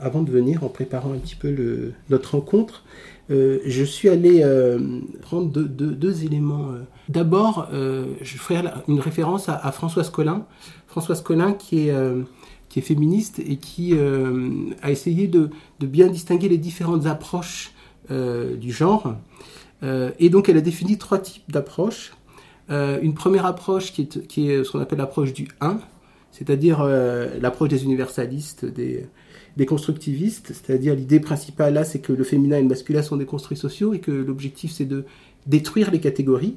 avant 0.00 0.22
de 0.22 0.30
venir, 0.30 0.62
en 0.64 0.68
préparant 0.68 1.12
un 1.12 1.18
petit 1.18 1.34
peu 1.34 1.92
notre 2.10 2.32
rencontre, 2.32 2.84
euh, 3.30 3.60
je 3.64 3.82
suis 3.82 4.10
allé 4.10 4.42
euh, 4.44 5.00
prendre 5.22 5.48
deux, 5.48 6.24
éléments. 6.24 6.72
D'abord, 7.08 7.68
je 7.72 8.36
ferai 8.36 8.62
une 8.86 9.00
référence 9.00 9.48
à, 9.48 9.72
Françoise 9.72 10.10
Collin. 10.10 10.44
Françoise 10.88 11.22
Collin 11.22 11.54
qui 11.54 11.88
est, 11.88 11.94
qui 12.68 12.80
est 12.80 12.82
féministe 12.82 13.38
et 13.38 13.56
qui 13.56 13.94
a 14.82 14.90
essayé 14.90 15.26
de, 15.26 15.48
bien 15.80 16.08
distinguer 16.08 16.50
les 16.50 16.58
différentes 16.58 17.06
approches 17.06 17.72
du 18.10 18.72
genre. 18.72 19.14
Et 19.82 20.28
donc, 20.28 20.50
elle 20.50 20.58
a 20.58 20.60
défini 20.60 20.98
trois 20.98 21.18
types 21.18 21.50
d'approches. 21.50 22.12
Euh, 22.72 22.98
une 23.02 23.14
première 23.14 23.46
approche 23.46 23.92
qui 23.92 24.02
est, 24.02 24.26
qui 24.26 24.50
est 24.50 24.64
ce 24.64 24.72
qu'on 24.72 24.80
appelle 24.80 24.98
l'approche 24.98 25.32
du 25.32 25.48
1, 25.60 25.78
c'est-à-dire 26.30 26.80
euh, 26.80 27.38
l'approche 27.40 27.68
des 27.68 27.84
universalistes, 27.84 28.64
des, 28.64 29.06
des 29.56 29.66
constructivistes, 29.66 30.48
c'est-à-dire 30.48 30.94
l'idée 30.94 31.20
principale 31.20 31.74
là, 31.74 31.84
c'est 31.84 32.00
que 32.00 32.12
le 32.12 32.24
féminin 32.24 32.58
et 32.58 32.62
le 32.62 32.68
masculin 32.68 33.02
sont 33.02 33.16
des 33.16 33.26
construits 33.26 33.56
sociaux 33.56 33.94
et 33.94 34.00
que 34.00 34.10
l'objectif 34.10 34.72
c'est 34.72 34.86
de 34.86 35.04
détruire 35.46 35.90
les 35.90 36.00
catégories. 36.00 36.56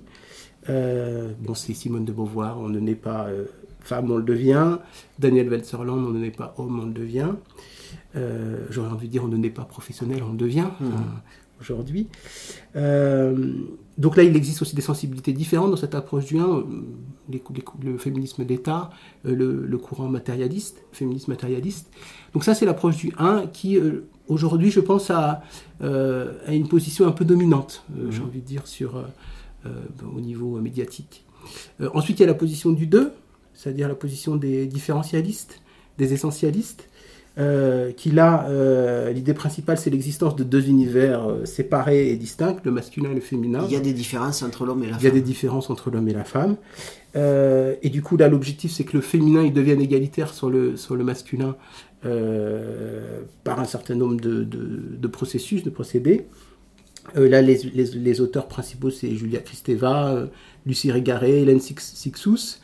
Euh, 0.70 1.32
bon, 1.40 1.54
c'est 1.54 1.74
Simone 1.74 2.06
de 2.06 2.12
Beauvoir, 2.12 2.60
on 2.60 2.70
ne 2.70 2.80
naît 2.80 2.96
pas 2.96 3.28
euh, 3.28 3.46
femme, 3.82 4.10
on 4.12 4.18
le 4.18 4.24
devient. 4.24 4.78
Daniel 5.20 5.50
Welzerland, 5.50 6.06
on 6.06 6.12
ne 6.12 6.20
naît 6.20 6.32
pas 6.32 6.56
homme, 6.58 6.80
on 6.82 6.86
le 6.86 6.94
devient. 6.94 7.32
Euh, 8.16 8.66
J'aurais 8.70 8.90
envie 8.90 9.08
de 9.08 9.12
dire, 9.12 9.24
on 9.24 9.28
ne 9.28 9.38
naît 9.38 9.50
pas 9.50 9.66
professionnel, 9.66 10.24
on 10.24 10.32
le 10.32 10.38
devient. 10.38 10.68
Enfin, 10.82 11.04
aujourd'hui. 11.60 12.08
Euh, 12.76 13.54
donc 13.98 14.18
là, 14.18 14.24
il 14.24 14.36
existe 14.36 14.62
aussi 14.62 14.76
des 14.76 14.82
sensibilités 14.82 15.32
différentes 15.32 15.72
dans 15.72 15.78
cette 15.78 15.96
approche 15.96 16.26
du 16.26 16.38
1, 16.38 16.44
euh, 16.44 16.64
les 17.30 17.42
les 17.54 17.92
le 17.92 17.98
féminisme 17.98 18.44
d'État, 18.44 18.90
euh, 19.26 19.36
le, 19.36 19.66
le 19.66 19.78
courant 19.78 20.08
matérialiste, 20.10 20.84
féminisme 20.92 21.32
matérialiste. 21.32 21.90
Donc 22.34 22.44
ça, 22.44 22.54
c'est 22.54 22.66
l'approche 22.66 22.98
du 22.98 23.14
1 23.18 23.48
qui, 23.48 23.80
aujourd'hui, 24.28 24.72
je 24.72 24.80
pense, 24.80 25.10
a, 25.10 25.44
euh, 25.82 26.34
a 26.46 26.54
une 26.54 26.68
position 26.68 27.08
un 27.08 27.12
peu 27.12 27.26
dominante, 27.26 27.84
euh, 27.98 28.12
j'ai 28.12 28.22
envie 28.22 28.42
de 28.42 28.46
dire, 28.46 28.68
sur, 28.68 28.98
euh, 28.98 29.70
au 30.16 30.20
niveau 30.20 30.60
médiatique. 30.60 31.26
Ensuite, 31.94 32.20
il 32.20 32.22
y 32.22 32.26
a 32.26 32.28
la 32.28 32.34
position 32.34 32.72
du 32.72 32.88
2, 32.88 33.12
c'est-à-dire 33.54 33.88
la 33.88 33.96
position 33.96 34.36
des 34.36 34.66
différentialistes, 34.66 35.62
des 35.98 36.14
essentialistes, 36.14 36.90
euh, 37.38 37.92
qui 37.92 38.12
là, 38.12 38.48
euh, 38.50 39.12
l'idée 39.12 39.34
principale, 39.34 39.78
c'est 39.78 39.90
l'existence 39.90 40.36
de 40.38 40.44
deux 40.44 40.68
univers 40.70 41.28
euh, 41.30 41.46
séparés 41.46 42.10
et 42.10 42.16
distincts, 42.16 42.56
le 42.64 42.72
masculin 42.72 43.12
et 43.12 43.16
le 43.16 43.22
féminin. 43.22 43.64
Il 43.68 43.74
y 43.74 43.76
a 43.76 43.82
des 43.82 43.94
différences 43.94 44.42
entre 44.42 44.66
l'homme 44.66 44.84
et 44.84 44.88
la 44.90 44.98
Il 44.98 45.04
y 45.04 45.08
a 45.08 45.10
femme. 45.10 45.20
des 45.20 45.22
différences 45.26 45.70
entre 45.70 45.92
l'homme 45.92 46.08
et 46.08 46.14
la 46.14 46.24
femme. 46.24 46.56
Euh, 47.18 47.76
et 47.82 47.90
du 47.90 48.02
coup, 48.02 48.16
là, 48.18 48.28
l'objectif, 48.30 48.72
c'est 48.72 48.84
que 48.86 48.96
le 48.96 49.02
féminin, 49.02 49.44
il 49.44 49.52
devienne 49.54 49.82
égalitaire 49.82 50.34
sur 50.34 50.50
le, 50.50 50.78
sur 50.78 50.96
le 50.96 51.04
masculin 51.04 51.56
par 53.44 53.60
un 53.60 53.66
certain 53.66 53.96
nombre 53.96 54.18
de, 54.22 54.44
de- 54.44 54.82
de 54.98 55.08
processus, 55.08 55.64
de 55.64 55.72
procédés. 55.72 56.28
Là, 57.16 57.42
les, 57.42 57.58
les- 57.74 57.86
les 57.86 58.22
auteurs 58.22 58.48
principaux, 58.48 58.92
c'est 58.92 59.10
Julia 59.16 59.40
Kristeva, 59.40 60.28
Lucie 60.68 60.92
Régaré, 60.92 61.42
Hélène 61.42 61.60
Six- 61.60 61.76
Sixous. 61.96 62.60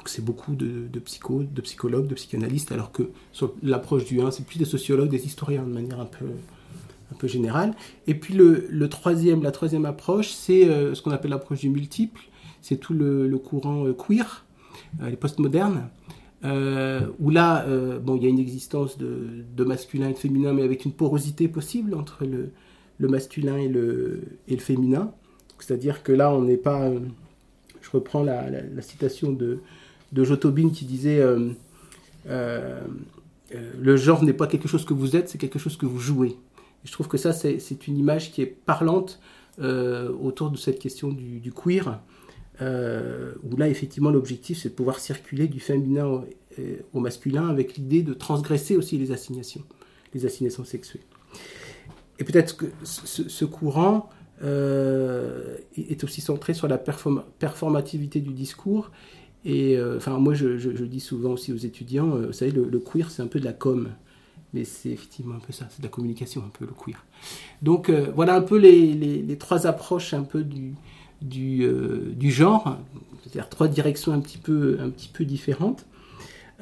Donc 0.00 0.08
c'est 0.08 0.24
beaucoup 0.24 0.54
de, 0.54 0.98
psychos, 1.00 1.42
de 1.42 1.60
psychologues, 1.60 2.06
de 2.06 2.14
psychanalystes, 2.14 2.72
alors 2.72 2.90
que 2.90 3.10
l'approche 3.62 4.06
du 4.06 4.18
1, 4.18 4.30
c'est 4.30 4.46
plus 4.46 4.58
des 4.58 4.64
sociologues, 4.64 5.10
des 5.10 5.26
historiens 5.26 5.62
de 5.62 5.70
manière 5.70 6.00
un 6.00 6.06
peu, 6.06 6.24
un 7.12 7.14
peu 7.16 7.28
générale. 7.28 7.74
Et 8.06 8.14
puis 8.14 8.32
le, 8.32 8.88
troisième, 8.88 9.42
la 9.42 9.50
troisième 9.50 9.84
approche, 9.84 10.30
c'est 10.30 10.66
euh, 10.66 10.94
ce 10.94 11.02
qu'on 11.02 11.10
appelle 11.10 11.32
l'approche 11.32 11.60
du 11.60 11.68
multiple. 11.68 12.22
C'est 12.62 12.78
tout 12.78 12.94
le, 12.94 13.28
courant 13.36 13.86
euh, 13.86 13.92
queer, 13.92 14.46
euh, 15.02 15.10
les 15.10 15.16
postmodernes, 15.16 15.90
euh, 16.44 17.06
où 17.18 17.28
là, 17.28 17.66
bon, 17.98 18.16
il 18.16 18.22
y 18.22 18.26
a 18.26 18.30
une 18.30 18.38
existence 18.38 18.96
de, 18.96 19.64
masculin 19.64 20.08
et 20.08 20.14
de 20.14 20.18
féminin, 20.18 20.54
mais 20.54 20.62
avec 20.62 20.86
une 20.86 20.92
porosité 20.92 21.46
possible 21.46 21.92
entre 21.94 22.24
le, 22.24 22.52
masculin 23.06 23.58
et 23.58 23.68
le, 23.68 24.22
et 24.48 24.54
le 24.54 24.62
féminin. 24.62 25.12
C'est-à-dire 25.58 26.02
que 26.02 26.12
là, 26.12 26.32
on 26.32 26.40
n'est 26.40 26.56
pas, 26.56 26.90
je 27.80 27.90
reprends 27.90 28.22
la, 28.22 28.82
citation 28.82 29.32
de, 29.32 29.60
de 30.12 30.24
Jotobin 30.24 30.70
qui 30.70 30.84
disait 30.84 31.24
Le 32.26 33.96
genre 33.96 34.24
n'est 34.24 34.32
pas 34.32 34.46
quelque 34.46 34.68
chose 34.68 34.84
que 34.84 34.94
vous 34.94 35.16
êtes, 35.16 35.28
c'est 35.28 35.38
quelque 35.38 35.58
chose 35.58 35.76
que 35.76 35.86
vous 35.86 35.98
jouez. 35.98 36.36
je 36.84 36.92
trouve 36.92 37.08
que 37.08 37.18
ça, 37.18 37.32
c'est 37.32 37.86
une 37.86 37.98
image 37.98 38.32
qui 38.32 38.42
est 38.42 38.46
parlante 38.46 39.20
autour 39.58 40.50
de 40.50 40.56
cette 40.56 40.78
question 40.78 41.08
du, 41.08 41.52
queer. 41.52 42.00
où 42.60 43.56
là, 43.56 43.68
effectivement, 43.68 44.10
l'objectif, 44.10 44.58
c'est 44.58 44.70
de 44.70 44.74
pouvoir 44.74 44.98
circuler 44.98 45.48
du 45.48 45.60
féminin 45.60 46.24
au 46.92 47.00
masculin 47.00 47.48
avec 47.48 47.76
l'idée 47.76 48.02
de 48.02 48.14
transgresser 48.14 48.76
aussi 48.76 48.98
les 48.98 49.12
assignations, 49.12 49.62
les 50.14 50.26
assignations 50.26 50.64
sexuées. 50.64 51.00
Et 52.20 52.24
peut-être 52.24 52.56
que 52.56 52.66
ce, 52.84 53.44
courant 53.46 54.10
euh, 54.42 55.56
est 55.76 56.04
aussi 56.04 56.20
centré 56.20 56.52
sur 56.52 56.68
la 56.68 56.76
performativité 56.78 58.20
du 58.20 58.34
discours. 58.34 58.90
Et 59.44 59.76
euh, 59.76 59.96
enfin, 59.96 60.18
moi, 60.18 60.34
je, 60.34 60.84
dis 60.84 61.00
souvent 61.00 61.30
aussi 61.30 61.52
aux 61.52 61.56
étudiants, 61.56 62.14
euh, 62.14 62.26
vous 62.26 62.32
savez, 62.32 62.50
le, 62.50 62.78
queer, 62.78 63.10
c'est 63.10 63.22
un 63.22 63.26
peu 63.26 63.40
de 63.40 63.44
la 63.44 63.52
com. 63.52 63.88
Mais 64.52 64.64
c'est 64.64 64.90
effectivement 64.90 65.36
un 65.36 65.40
peu 65.40 65.52
ça, 65.52 65.68
c'est 65.70 65.78
de 65.78 65.86
la 65.86 65.90
communication, 65.90 66.42
un 66.44 66.50
peu 66.50 66.64
le 66.64 66.72
queer. 66.72 67.04
Donc 67.62 67.88
voilà 67.88 68.34
un 68.34 68.40
peu 68.42 68.58
les, 68.58 69.38
trois 69.38 69.68
approches 69.68 70.12
un 70.12 70.24
peu 70.24 70.42
du, 70.42 70.74
genre, 72.20 72.76
c'est-à-dire 73.22 73.48
trois 73.48 73.68
directions 73.68 74.12
un 74.12 74.18
petit 74.18 74.38
peu, 74.38 74.78
un 74.80 74.90
petit 74.90 75.08
peu 75.08 75.24
différentes. 75.24 75.86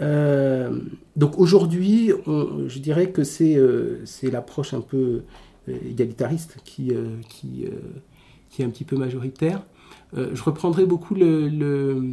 Euh, 0.00 0.80
donc 1.16 1.38
aujourd'hui, 1.38 2.12
je 2.26 2.78
dirais 2.78 3.11
que 3.11 3.25
c'est 3.25 3.56
euh, 3.56 4.04
l'approche 4.23 4.75
un 4.75 4.80
peu 4.80 5.23
euh, 5.68 5.76
égalitariste 5.90 6.58
qui, 6.64 6.92
qui, 7.28 7.64
est 8.58 8.64
un 8.64 8.70
petit 8.70 8.85
peu 8.85 8.97
majoritaire. 8.97 9.62
je 10.14 10.42
reprendrai 10.42 10.85
beaucoup 10.85 11.14
le 11.14 12.12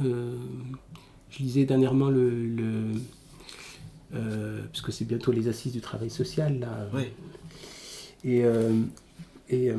je 0.00 1.38
lisais 1.38 1.64
dernièrement 1.64 2.10
le... 2.10 2.92
puisque 4.72 4.92
c'est 4.92 5.04
bientôt 5.04 5.32
les 5.32 5.48
assises 5.48 5.72
du 5.72 5.80
travail 5.80 6.10
social, 6.10 6.58
là. 6.60 6.88
Et... 8.24 8.44
et 9.50 9.72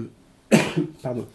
pardon. 1.04 1.26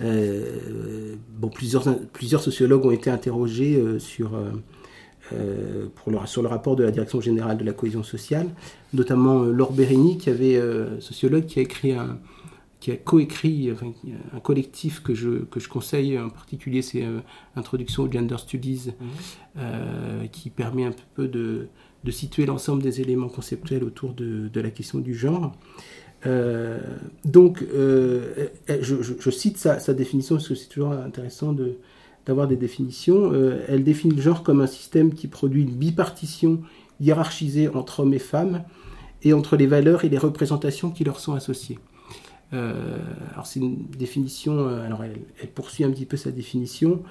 Euh, 0.00 1.14
bon, 1.38 1.48
plusieurs, 1.48 1.84
plusieurs 2.12 2.42
sociologues 2.42 2.84
ont 2.84 2.90
été 2.90 3.10
interrogés 3.10 3.76
euh, 3.76 3.98
sur, 3.98 4.32
euh, 5.32 5.86
pour 5.94 6.10
le, 6.10 6.18
sur 6.26 6.42
le 6.42 6.48
rapport 6.48 6.76
de 6.76 6.82
la 6.82 6.90
Direction 6.90 7.20
générale 7.20 7.56
de 7.56 7.64
la 7.64 7.72
cohésion 7.72 8.02
sociale, 8.02 8.48
notamment 8.92 9.42
Laure 9.44 9.72
Bérény, 9.72 10.18
qui 10.18 10.30
avait, 10.30 10.60
sociologue, 11.00 11.46
qui 11.46 11.60
a 11.60 11.62
écrit 11.62 11.92
un, 11.92 12.18
qui 12.84 12.90
a 12.90 12.96
coécrit 12.96 13.70
un 14.34 14.40
collectif 14.40 15.02
que 15.02 15.14
je, 15.14 15.44
que 15.44 15.58
je 15.58 15.70
conseille 15.70 16.18
en 16.18 16.28
particulier, 16.28 16.82
c'est 16.82 17.02
Introduction 17.56 18.02
aux 18.02 18.12
Gender 18.12 18.36
Studies, 18.36 18.90
mmh. 19.56 20.28
qui 20.30 20.50
permet 20.50 20.84
un 20.84 20.92
peu 21.14 21.26
de, 21.26 21.68
de 22.04 22.10
situer 22.10 22.44
l'ensemble 22.44 22.82
des 22.82 23.00
éléments 23.00 23.28
conceptuels 23.28 23.82
autour 23.82 24.12
de, 24.12 24.48
de, 24.48 24.60
la 24.60 24.70
question 24.70 24.98
du 24.98 25.14
genre. 25.14 25.52
Euh, 26.26 26.78
donc, 27.24 27.62
euh, 27.62 28.48
je, 28.68 29.30
cite 29.30 29.56
sa, 29.56 29.94
définition 29.94 30.36
parce 30.36 30.48
que 30.48 30.54
c'est 30.54 30.68
toujours 30.68 30.92
intéressant 30.92 31.54
d'avoir 32.26 32.46
des 32.46 32.56
définitions. 32.56 33.32
Euh, 33.32 33.64
elle 33.68 33.84
définit 33.84 34.14
le 34.14 34.22
genre 34.22 34.42
comme 34.42 34.60
un 34.60 34.66
système 34.66 35.14
qui 35.14 35.28
produit 35.28 35.62
une 35.62 35.74
bipartition 35.74 36.60
hiérarchisée 37.00 37.68
entre 37.68 38.00
hommes 38.00 38.14
et 38.14 38.18
femmes 38.18 38.62
et 39.22 39.32
entre 39.32 39.56
les 39.56 39.66
valeurs 39.66 40.04
et 40.04 40.10
les 40.10 40.18
représentations 40.18 40.90
qui 40.90 41.04
leur 41.04 41.18
sont 41.18 41.32
associées. 41.32 41.78
Alors 42.52 43.46
c'est 43.46 43.58
une 43.58 43.86
définition, 43.86 44.68
alors 44.68 45.02
elle, 45.02 45.48
poursuit 45.54 45.82
un 45.82 45.90
petit 45.90 46.06
peu 46.06 46.16
sa 46.16 46.30
définition, 46.30 47.02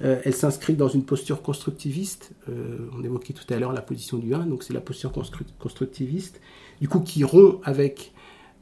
elle 0.00 0.32
s'inscrit 0.32 0.74
dans 0.74 0.88
une 0.88 1.04
posture 1.04 1.42
constructiviste, 1.42 2.32
on 2.48 3.02
évoquait 3.02 3.32
tout 3.32 3.52
à 3.52 3.58
l'heure 3.58 3.72
la 3.72 3.82
position 3.82 4.18
du 4.18 4.32
1, 4.32 4.46
donc 4.46 4.62
c'est 4.62 4.72
la 4.72 4.80
posture 4.80 5.10
constructiviste, 5.58 6.40
du 6.80 6.88
coup 6.88 7.00
qui 7.00 7.24
rompt 7.24 7.60
avec 7.64 8.12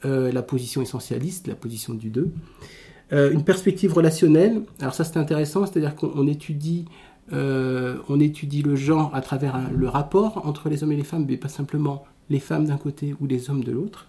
euh, 0.07 0.33
la 0.33 0.41
position 0.41 0.81
essentialiste, 0.81 1.47
la 1.47 1.55
position 1.55 1.93
du 1.93 2.09
2. 2.09 2.31
Euh, 3.13 3.31
une 3.33 3.45
perspective 3.45 3.93
relationnelle, 3.93 4.63
alors 4.81 4.95
ça 4.95 5.05
c'est 5.05 5.19
intéressant, 5.19 5.67
c'est-à-dire 5.67 5.95
qu'on 5.95 6.27
étudie, 6.27 6.87
euh, 7.35 7.99
étudie 8.19 8.63
le 8.63 8.77
genre 8.77 9.15
à 9.15 9.21
travers 9.21 9.61
le 9.71 9.89
rapport 9.89 10.47
entre 10.47 10.71
les 10.71 10.83
hommes 10.83 10.93
et 10.93 10.97
les 10.97 11.05
femmes, 11.05 11.27
mais 11.29 11.37
pas 11.37 11.49
simplement 11.49 12.05
les 12.31 12.41
femmes 12.41 12.65
d'un 12.65 12.79
côté 12.79 13.15
ou 13.21 13.27
les 13.27 13.51
hommes 13.51 13.63
de 13.63 13.73
l'autre. 13.73 14.09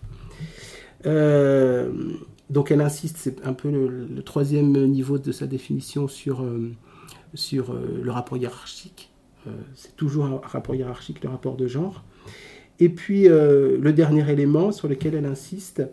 Donc 1.03 2.71
elle 2.71 2.81
insiste, 2.81 3.17
c'est 3.17 3.45
un 3.45 3.53
peu 3.53 3.69
le, 3.69 4.21
troisième 4.23 4.71
niveau 4.87 5.17
de 5.17 5.31
sa 5.31 5.47
définition 5.47 6.07
sur, 6.07 6.45
sur 7.33 7.73
le 7.73 8.11
rapport 8.11 8.37
hiérarchique. 8.37 9.11
c'est 9.75 9.95
toujours 9.95 10.25
un 10.25 10.41
rapport 10.43 10.75
hiérarchique, 10.75 11.23
le 11.23 11.29
rapport 11.29 11.55
de 11.55 11.67
genre. 11.67 12.03
Et 12.81 12.89
puis 12.89 13.29
euh, 13.29 13.77
le 13.79 13.93
dernier 13.93 14.27
élément 14.29 14.71
sur 14.71 14.87
lequel 14.87 15.13
elle 15.13 15.27
insiste, 15.27 15.83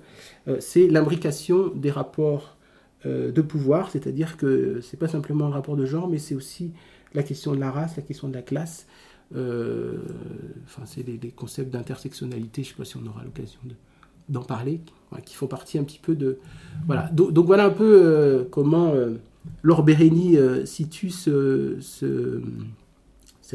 euh, 0.49 0.57
c'est 0.59 0.89
l'imbrication 0.89 1.69
des 1.69 1.91
rapports 1.91 2.57
euh, 3.05 3.31
de 3.31 3.43
pouvoir, 3.43 3.91
c'est-à-dire 3.91 4.39
que 4.39 4.81
ce 4.81 4.97
n'est 4.97 4.99
pas 4.99 5.07
simplement 5.07 5.47
un 5.47 5.51
rapport 5.51 5.77
de 5.77 5.85
genre, 5.85 6.09
mais 6.09 6.17
c'est 6.17 6.35
aussi 6.35 6.73
la 7.13 7.23
question 7.23 7.55
de 7.55 7.61
la 7.61 7.71
race, 7.71 7.97
la 7.99 8.03
question 8.03 8.27
de 8.29 8.35
la 8.35 8.41
classe. 8.41 8.87
enfin, 9.35 10.87
c'est 10.87 11.03
des, 11.03 11.29
concepts 11.29 11.71
d'intersectionnalité, 11.71 12.63
je 12.63 12.69
ne 12.69 12.73
sais 12.73 12.79
pas 12.79 12.85
si 12.87 12.97
on 12.97 13.07
aura 13.07 13.23
l'occasion 13.23 13.61
d'en 14.29 14.43
parler, 14.43 14.81
qui 15.25 15.35
font 15.35 15.47
partie 15.47 15.79
un 15.79 15.85
petit 15.85 15.99
peu 15.99 16.15
de... 16.15 16.39
Voilà, 16.87 17.09
donc, 17.13 17.47
voilà 17.47 17.67
un 17.67 17.71
peu 17.71 18.47
comment 18.51 18.93
Laure 19.63 19.83
Bérény 19.83 20.37
situe 20.65 21.11
cette 21.11 21.85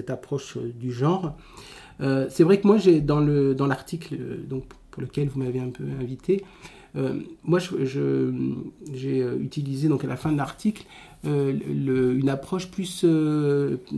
approche 0.09 0.57
du 0.57 0.91
genre. 0.91 1.35
Euh, 2.01 2.27
c'est 2.29 2.43
vrai 2.43 2.59
que 2.59 2.67
moi, 2.67 2.77
j'ai 2.77 3.01
dans 3.01 3.19
le 3.19 3.55
dans 3.55 3.67
l'article 3.67 4.15
euh, 4.19 4.59
pour 4.91 5.01
lequel 5.01 5.29
vous 5.29 5.39
m'avez 5.39 5.59
un 5.59 5.69
peu 5.69 5.83
invité, 5.99 6.43
euh, 6.95 7.19
moi, 7.43 7.59
j'ai 7.59 9.19
utilisé 9.39 9.87
donc 9.87 10.03
à 10.03 10.07
la 10.07 10.15
fin 10.15 10.31
de 10.31 10.37
l'article 10.37 10.85
une 11.23 12.29
approche 12.29 12.69
plus 12.69 13.05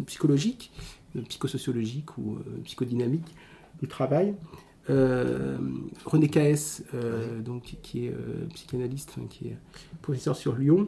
psychologique, 0.06 0.72
psychosociologique 1.28 2.18
ou 2.18 2.38
psychodynamique 2.64 3.36
du 3.82 3.88
travail. 3.88 4.36
René 4.88 6.30
Caes, 6.30 6.82
donc, 7.44 7.76
qui 7.82 8.06
est 8.06 8.14
psychanalyste, 8.54 9.16
qui 9.30 9.48
est 9.48 9.58
professeur 10.02 10.36
sur 10.36 10.56
Lyon, 10.56 10.88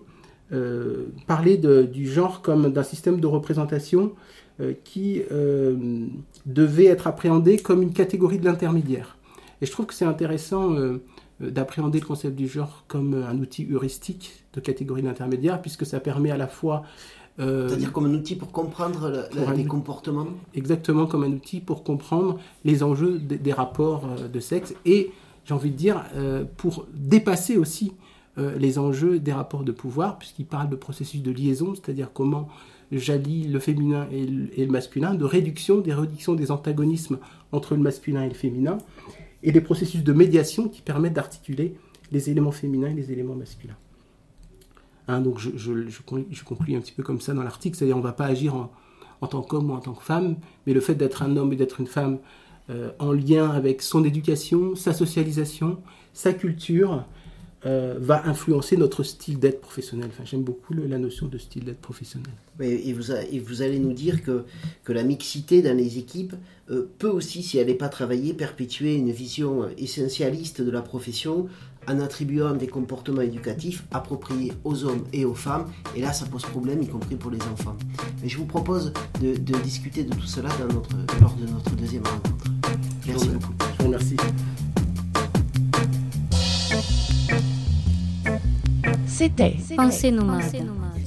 parlait 1.27 1.57
du 1.57 2.07
genre 2.07 2.41
comme 2.41 2.71
d'un 2.71 2.83
système 2.83 3.19
de 3.19 3.27
représentation 3.27 4.13
euh, 4.59 4.73
qui 4.83 5.21
euh, 5.31 6.07
devait 6.47 6.85
être 6.85 7.05
appréhendé 7.05 7.59
comme 7.59 7.83
une 7.83 7.93
catégorie 7.93 8.39
de 8.39 8.45
l'intermédiaire. 8.45 9.19
Et 9.61 9.67
je 9.67 9.71
trouve 9.71 9.85
que 9.85 9.93
c'est 9.93 10.03
intéressant 10.03 10.73
euh, 10.73 11.03
d'appréhender 11.39 11.99
le 11.99 12.05
concept 12.07 12.35
du 12.35 12.47
genre 12.47 12.83
comme 12.87 13.13
un 13.13 13.37
outil 13.37 13.67
heuristique 13.71 14.45
de 14.53 14.59
catégorie 14.59 15.03
d'intermédiaire, 15.03 15.61
puisque 15.61 15.85
ça 15.85 15.99
permet 15.99 16.31
à 16.31 16.37
la 16.37 16.47
fois... 16.47 16.81
C'est-à-dire 17.37 17.91
comme 17.91 18.05
un 18.07 18.13
outil 18.13 18.35
pour 18.35 18.51
comprendre 18.51 19.29
les 19.55 19.65
comportements 19.65 20.27
Exactement, 20.55 21.05
comme 21.05 21.23
un 21.23 21.31
outil 21.31 21.59
pour 21.59 21.83
comprendre 21.83 22.39
les 22.65 22.81
enjeux 22.81 23.19
des, 23.19 23.53
rapports 23.53 24.07
de 24.33 24.39
sexe 24.39 24.73
et, 24.85 25.11
j'ai 25.45 25.53
envie 25.53 25.69
de 25.69 25.75
dire, 25.75 26.03
pour 26.57 26.87
dépasser 26.95 27.57
aussi 27.57 27.93
les 28.37 28.79
enjeux 28.79 29.19
des 29.19 29.33
rapports 29.33 29.63
de 29.63 29.71
pouvoir, 29.71 30.17
puisqu'il 30.17 30.45
parle 30.45 30.69
de 30.69 30.75
processus 30.75 31.21
de 31.21 31.31
liaison, 31.31 31.75
c'est-à-dire 31.75 32.09
comment 32.11 32.47
j'allie 32.91 33.47
le 33.47 33.59
féminin 33.59 34.07
et 34.11 34.25
le, 34.25 34.71
masculin, 34.71 35.13
de 35.13 35.25
réduction, 35.25 35.79
des 35.79 35.93
réductions 35.93 36.35
des 36.35 36.51
antagonismes 36.51 37.19
entre 37.51 37.75
le 37.75 37.81
masculin 37.81 38.23
et 38.23 38.29
le 38.29 38.35
féminin, 38.35 38.77
et 39.43 39.51
des 39.51 39.61
processus 39.61 40.03
de 40.03 40.13
médiation 40.13 40.67
qui 40.69 40.81
permettent 40.81 41.13
d'articuler 41.13 41.75
les 42.11 42.29
éléments 42.29 42.51
féminins 42.51 42.89
et 42.89 42.93
les 42.93 43.11
éléments 43.11 43.35
masculins. 43.35 43.77
Hein, 45.07 45.21
donc 45.21 45.39
je, 45.39 45.49
je, 45.55 46.43
conclue 46.43 46.75
un 46.75 46.81
petit 46.81 46.91
peu 46.91 47.03
comme 47.03 47.21
ça 47.21 47.33
dans 47.33 47.43
l'article, 47.43 47.77
c'est-à-dire 47.77 47.95
on 47.95 47.99
ne 47.99 48.05
va 48.05 48.11
pas 48.11 48.25
agir 48.25 48.55
en, 48.55 49.27
tant 49.27 49.41
qu'homme 49.41 49.71
ou 49.71 49.73
en 49.73 49.79
tant 49.79 49.93
que 49.93 50.03
femme, 50.03 50.35
mais 50.65 50.73
le 50.73 50.81
fait 50.81 50.95
d'être 50.95 51.23
un 51.23 51.37
homme 51.37 51.53
et 51.53 51.55
d'être 51.55 51.79
une 51.79 51.87
femme 51.87 52.19
euh, 52.69 52.91
en 52.99 53.13
lien 53.13 53.49
avec 53.49 53.81
son 53.81 54.03
éducation, 54.03 54.75
sa 54.75 54.93
socialisation, 54.93 55.77
sa 56.13 56.33
culture, 56.33 57.05
euh, 57.65 57.95
va 57.99 58.27
influencer 58.27 58.77
notre 58.77 59.01
style 59.01 59.39
d'être 59.39 59.61
professionnel. 59.61 60.09
Enfin, 60.13 60.23
J'aime 60.25 60.43
beaucoup 60.43 60.73
la 60.73 60.99
notion 60.99 61.27
de 61.27 61.39
style 61.39 61.65
d'être 61.65 61.81
professionnel. 61.81 62.31
Et 62.61 62.93
vous, 62.93 63.11
vous, 63.45 63.61
allez 63.63 63.79
nous 63.79 63.93
dire 63.93 64.23
que, 64.23 64.45
que 64.83 64.93
la 64.93 65.03
mixité 65.03 65.63
dans 65.63 65.75
les 65.75 65.97
équipes 65.97 66.35
euh, 66.69 66.87
peut 66.99 67.09
aussi, 67.09 67.41
si 67.41 67.57
elle 67.57 67.67
n'est 67.67 67.73
pas 67.73 67.89
travaillée, 67.89 68.35
perpétuer 68.35 68.93
une 68.95 69.11
vision 69.11 69.67
essentialiste 69.75 70.61
de 70.61 70.69
la 70.69 70.83
profession 70.83 71.47
en 71.87 71.99
attribuant 71.99 72.53
des 72.53 72.67
comportements 72.67 73.21
éducatifs 73.21 73.83
appropriés 73.91 74.53
aux 74.63 74.83
hommes 74.83 75.03
et 75.13 75.25
aux 75.25 75.33
femmes. 75.33 75.65
Et 75.95 76.01
là, 76.01 76.13
ça 76.13 76.25
pose 76.25 76.43
problème, 76.43 76.81
y 76.81 76.87
compris 76.87 77.15
pour 77.15 77.31
les 77.31 77.41
enfants. 77.41 77.75
Mais 78.21 78.29
je 78.29 78.37
vous 78.37 78.45
propose 78.45 78.93
de, 79.21 79.33
discuter 79.59 80.03
de 80.03 80.13
tout 80.13 80.27
cela 80.27 80.49
dans 80.59 80.73
notre, 80.73 80.95
lors 81.21 81.33
de 81.35 81.45
notre 81.47 81.71
deuxième 81.75 82.03
rencontre. 82.03 82.45
Merci 83.07 83.29
beaucoup. 83.29 83.53
Je 83.59 83.77
vous 83.77 83.85
remercie. 83.85 84.17
C'était 89.07 89.55
Pensez 89.75 90.11
nomade 90.11 90.43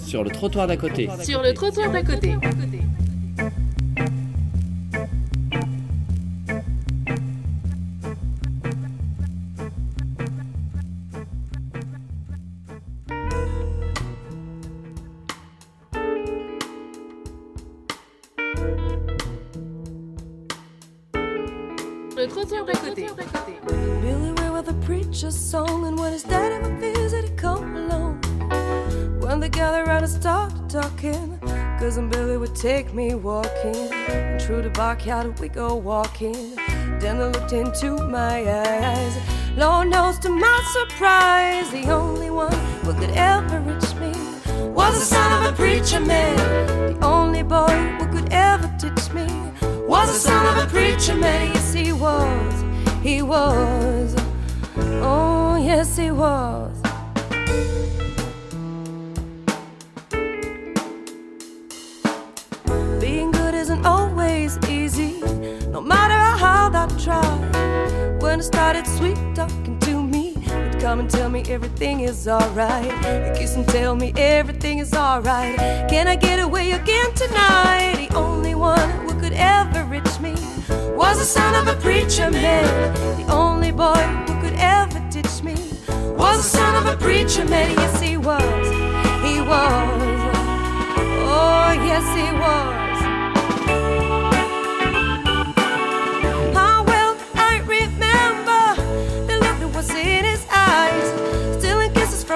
Sur 0.04 0.24
le 0.24 0.30
trottoir 0.30 0.66
d'à 0.66 0.76
côté. 0.76 1.08
Sur 1.22 1.42
le 1.42 1.54
trottoir 1.54 1.92
d'à 1.92 2.02
côté. 2.02 2.34
Talking, 30.70 31.36
cousin 31.80 32.08
Billy 32.08 32.36
would 32.36 32.54
take 32.54 32.94
me 32.94 33.14
walking. 33.16 33.74
And 34.08 34.40
through 34.40 34.62
the 34.62 34.70
backyard 34.70 35.38
we 35.40 35.48
go 35.48 35.74
walking. 35.74 36.54
Then 37.00 37.16
I 37.16 37.28
looked 37.28 37.52
into 37.52 37.96
my 38.06 38.48
eyes. 38.48 39.16
Lord 39.56 39.88
knows 39.88 40.20
to 40.20 40.28
my 40.28 40.60
surprise, 40.72 41.68
the 41.72 41.90
only 41.90 42.30
one 42.30 42.52
who 42.82 42.94
could 42.94 43.10
ever 43.10 43.58
reach 43.60 43.94
me 43.96 44.12
was 44.70 45.00
the 45.00 45.06
son 45.06 45.44
of 45.44 45.52
a 45.52 45.56
preacher 45.56 45.98
man. 45.98 46.36
The 46.92 47.04
only 47.04 47.42
boy 47.42 47.76
who 47.98 48.06
could 48.06 48.32
ever 48.32 48.72
teach 48.78 49.12
me 49.12 49.26
was 49.88 50.12
the 50.12 50.18
son 50.28 50.56
of 50.56 50.64
a 50.64 50.68
preacher 50.68 51.16
man. 51.16 51.52
Yes, 51.52 51.72
he 51.72 51.92
was. 51.92 52.64
He 53.02 53.22
was. 53.22 54.14
Oh, 55.02 55.56
yes, 55.60 55.96
he 55.96 56.12
was. 56.12 56.79
No 65.80 65.86
matter 65.86 66.14
how 66.14 66.36
hard 66.36 66.74
I 66.74 66.86
try. 66.98 68.18
When 68.20 68.38
I 68.38 68.42
started 68.42 68.86
sweet 68.86 69.16
talking 69.34 69.78
to 69.80 70.02
me, 70.02 70.34
he'd 70.34 70.78
come 70.78 71.00
and 71.00 71.08
tell 71.08 71.30
me 71.30 71.42
everything 71.48 72.00
is 72.00 72.28
alright. 72.28 72.84
He'd 72.84 73.34
kiss 73.34 73.56
and 73.56 73.66
tell 73.66 73.96
me 73.96 74.12
everything 74.16 74.80
is 74.80 74.92
alright. 74.92 75.56
Can 75.88 76.06
I 76.06 76.16
get 76.16 76.38
away 76.38 76.72
again 76.72 77.14
tonight? 77.14 78.08
The 78.08 78.14
only 78.14 78.54
one 78.54 78.90
who 79.00 79.18
could 79.20 79.32
ever 79.32 79.84
reach 79.84 80.20
me 80.20 80.34
was 80.94 81.18
the 81.18 81.24
son 81.24 81.54
of 81.54 81.74
a 81.74 81.80
preacher 81.80 82.30
man. 82.30 82.94
The 83.16 83.32
only 83.32 83.72
boy 83.72 84.04
who 84.26 84.38
could 84.42 84.58
ever 84.58 85.00
teach 85.10 85.42
me 85.42 85.54
was 86.14 86.42
the 86.42 86.58
son 86.58 86.74
of 86.76 86.92
a 86.92 86.96
preacher 86.98 87.46
man. 87.46 87.70
Yes, 87.70 88.00
he 88.02 88.18
was. 88.18 88.66
He 89.24 89.40
was. 89.40 90.00
Oh, 91.32 91.72
yes, 91.72 92.04
he 92.14 92.38
was. 92.38 92.79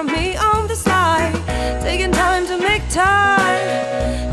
Me 0.05 0.35
on 0.37 0.67
the 0.67 0.75
side, 0.75 1.33
taking 1.81 2.11
time 2.11 2.45
to 2.47 2.57
make 2.57 2.83
time, 2.89 4.31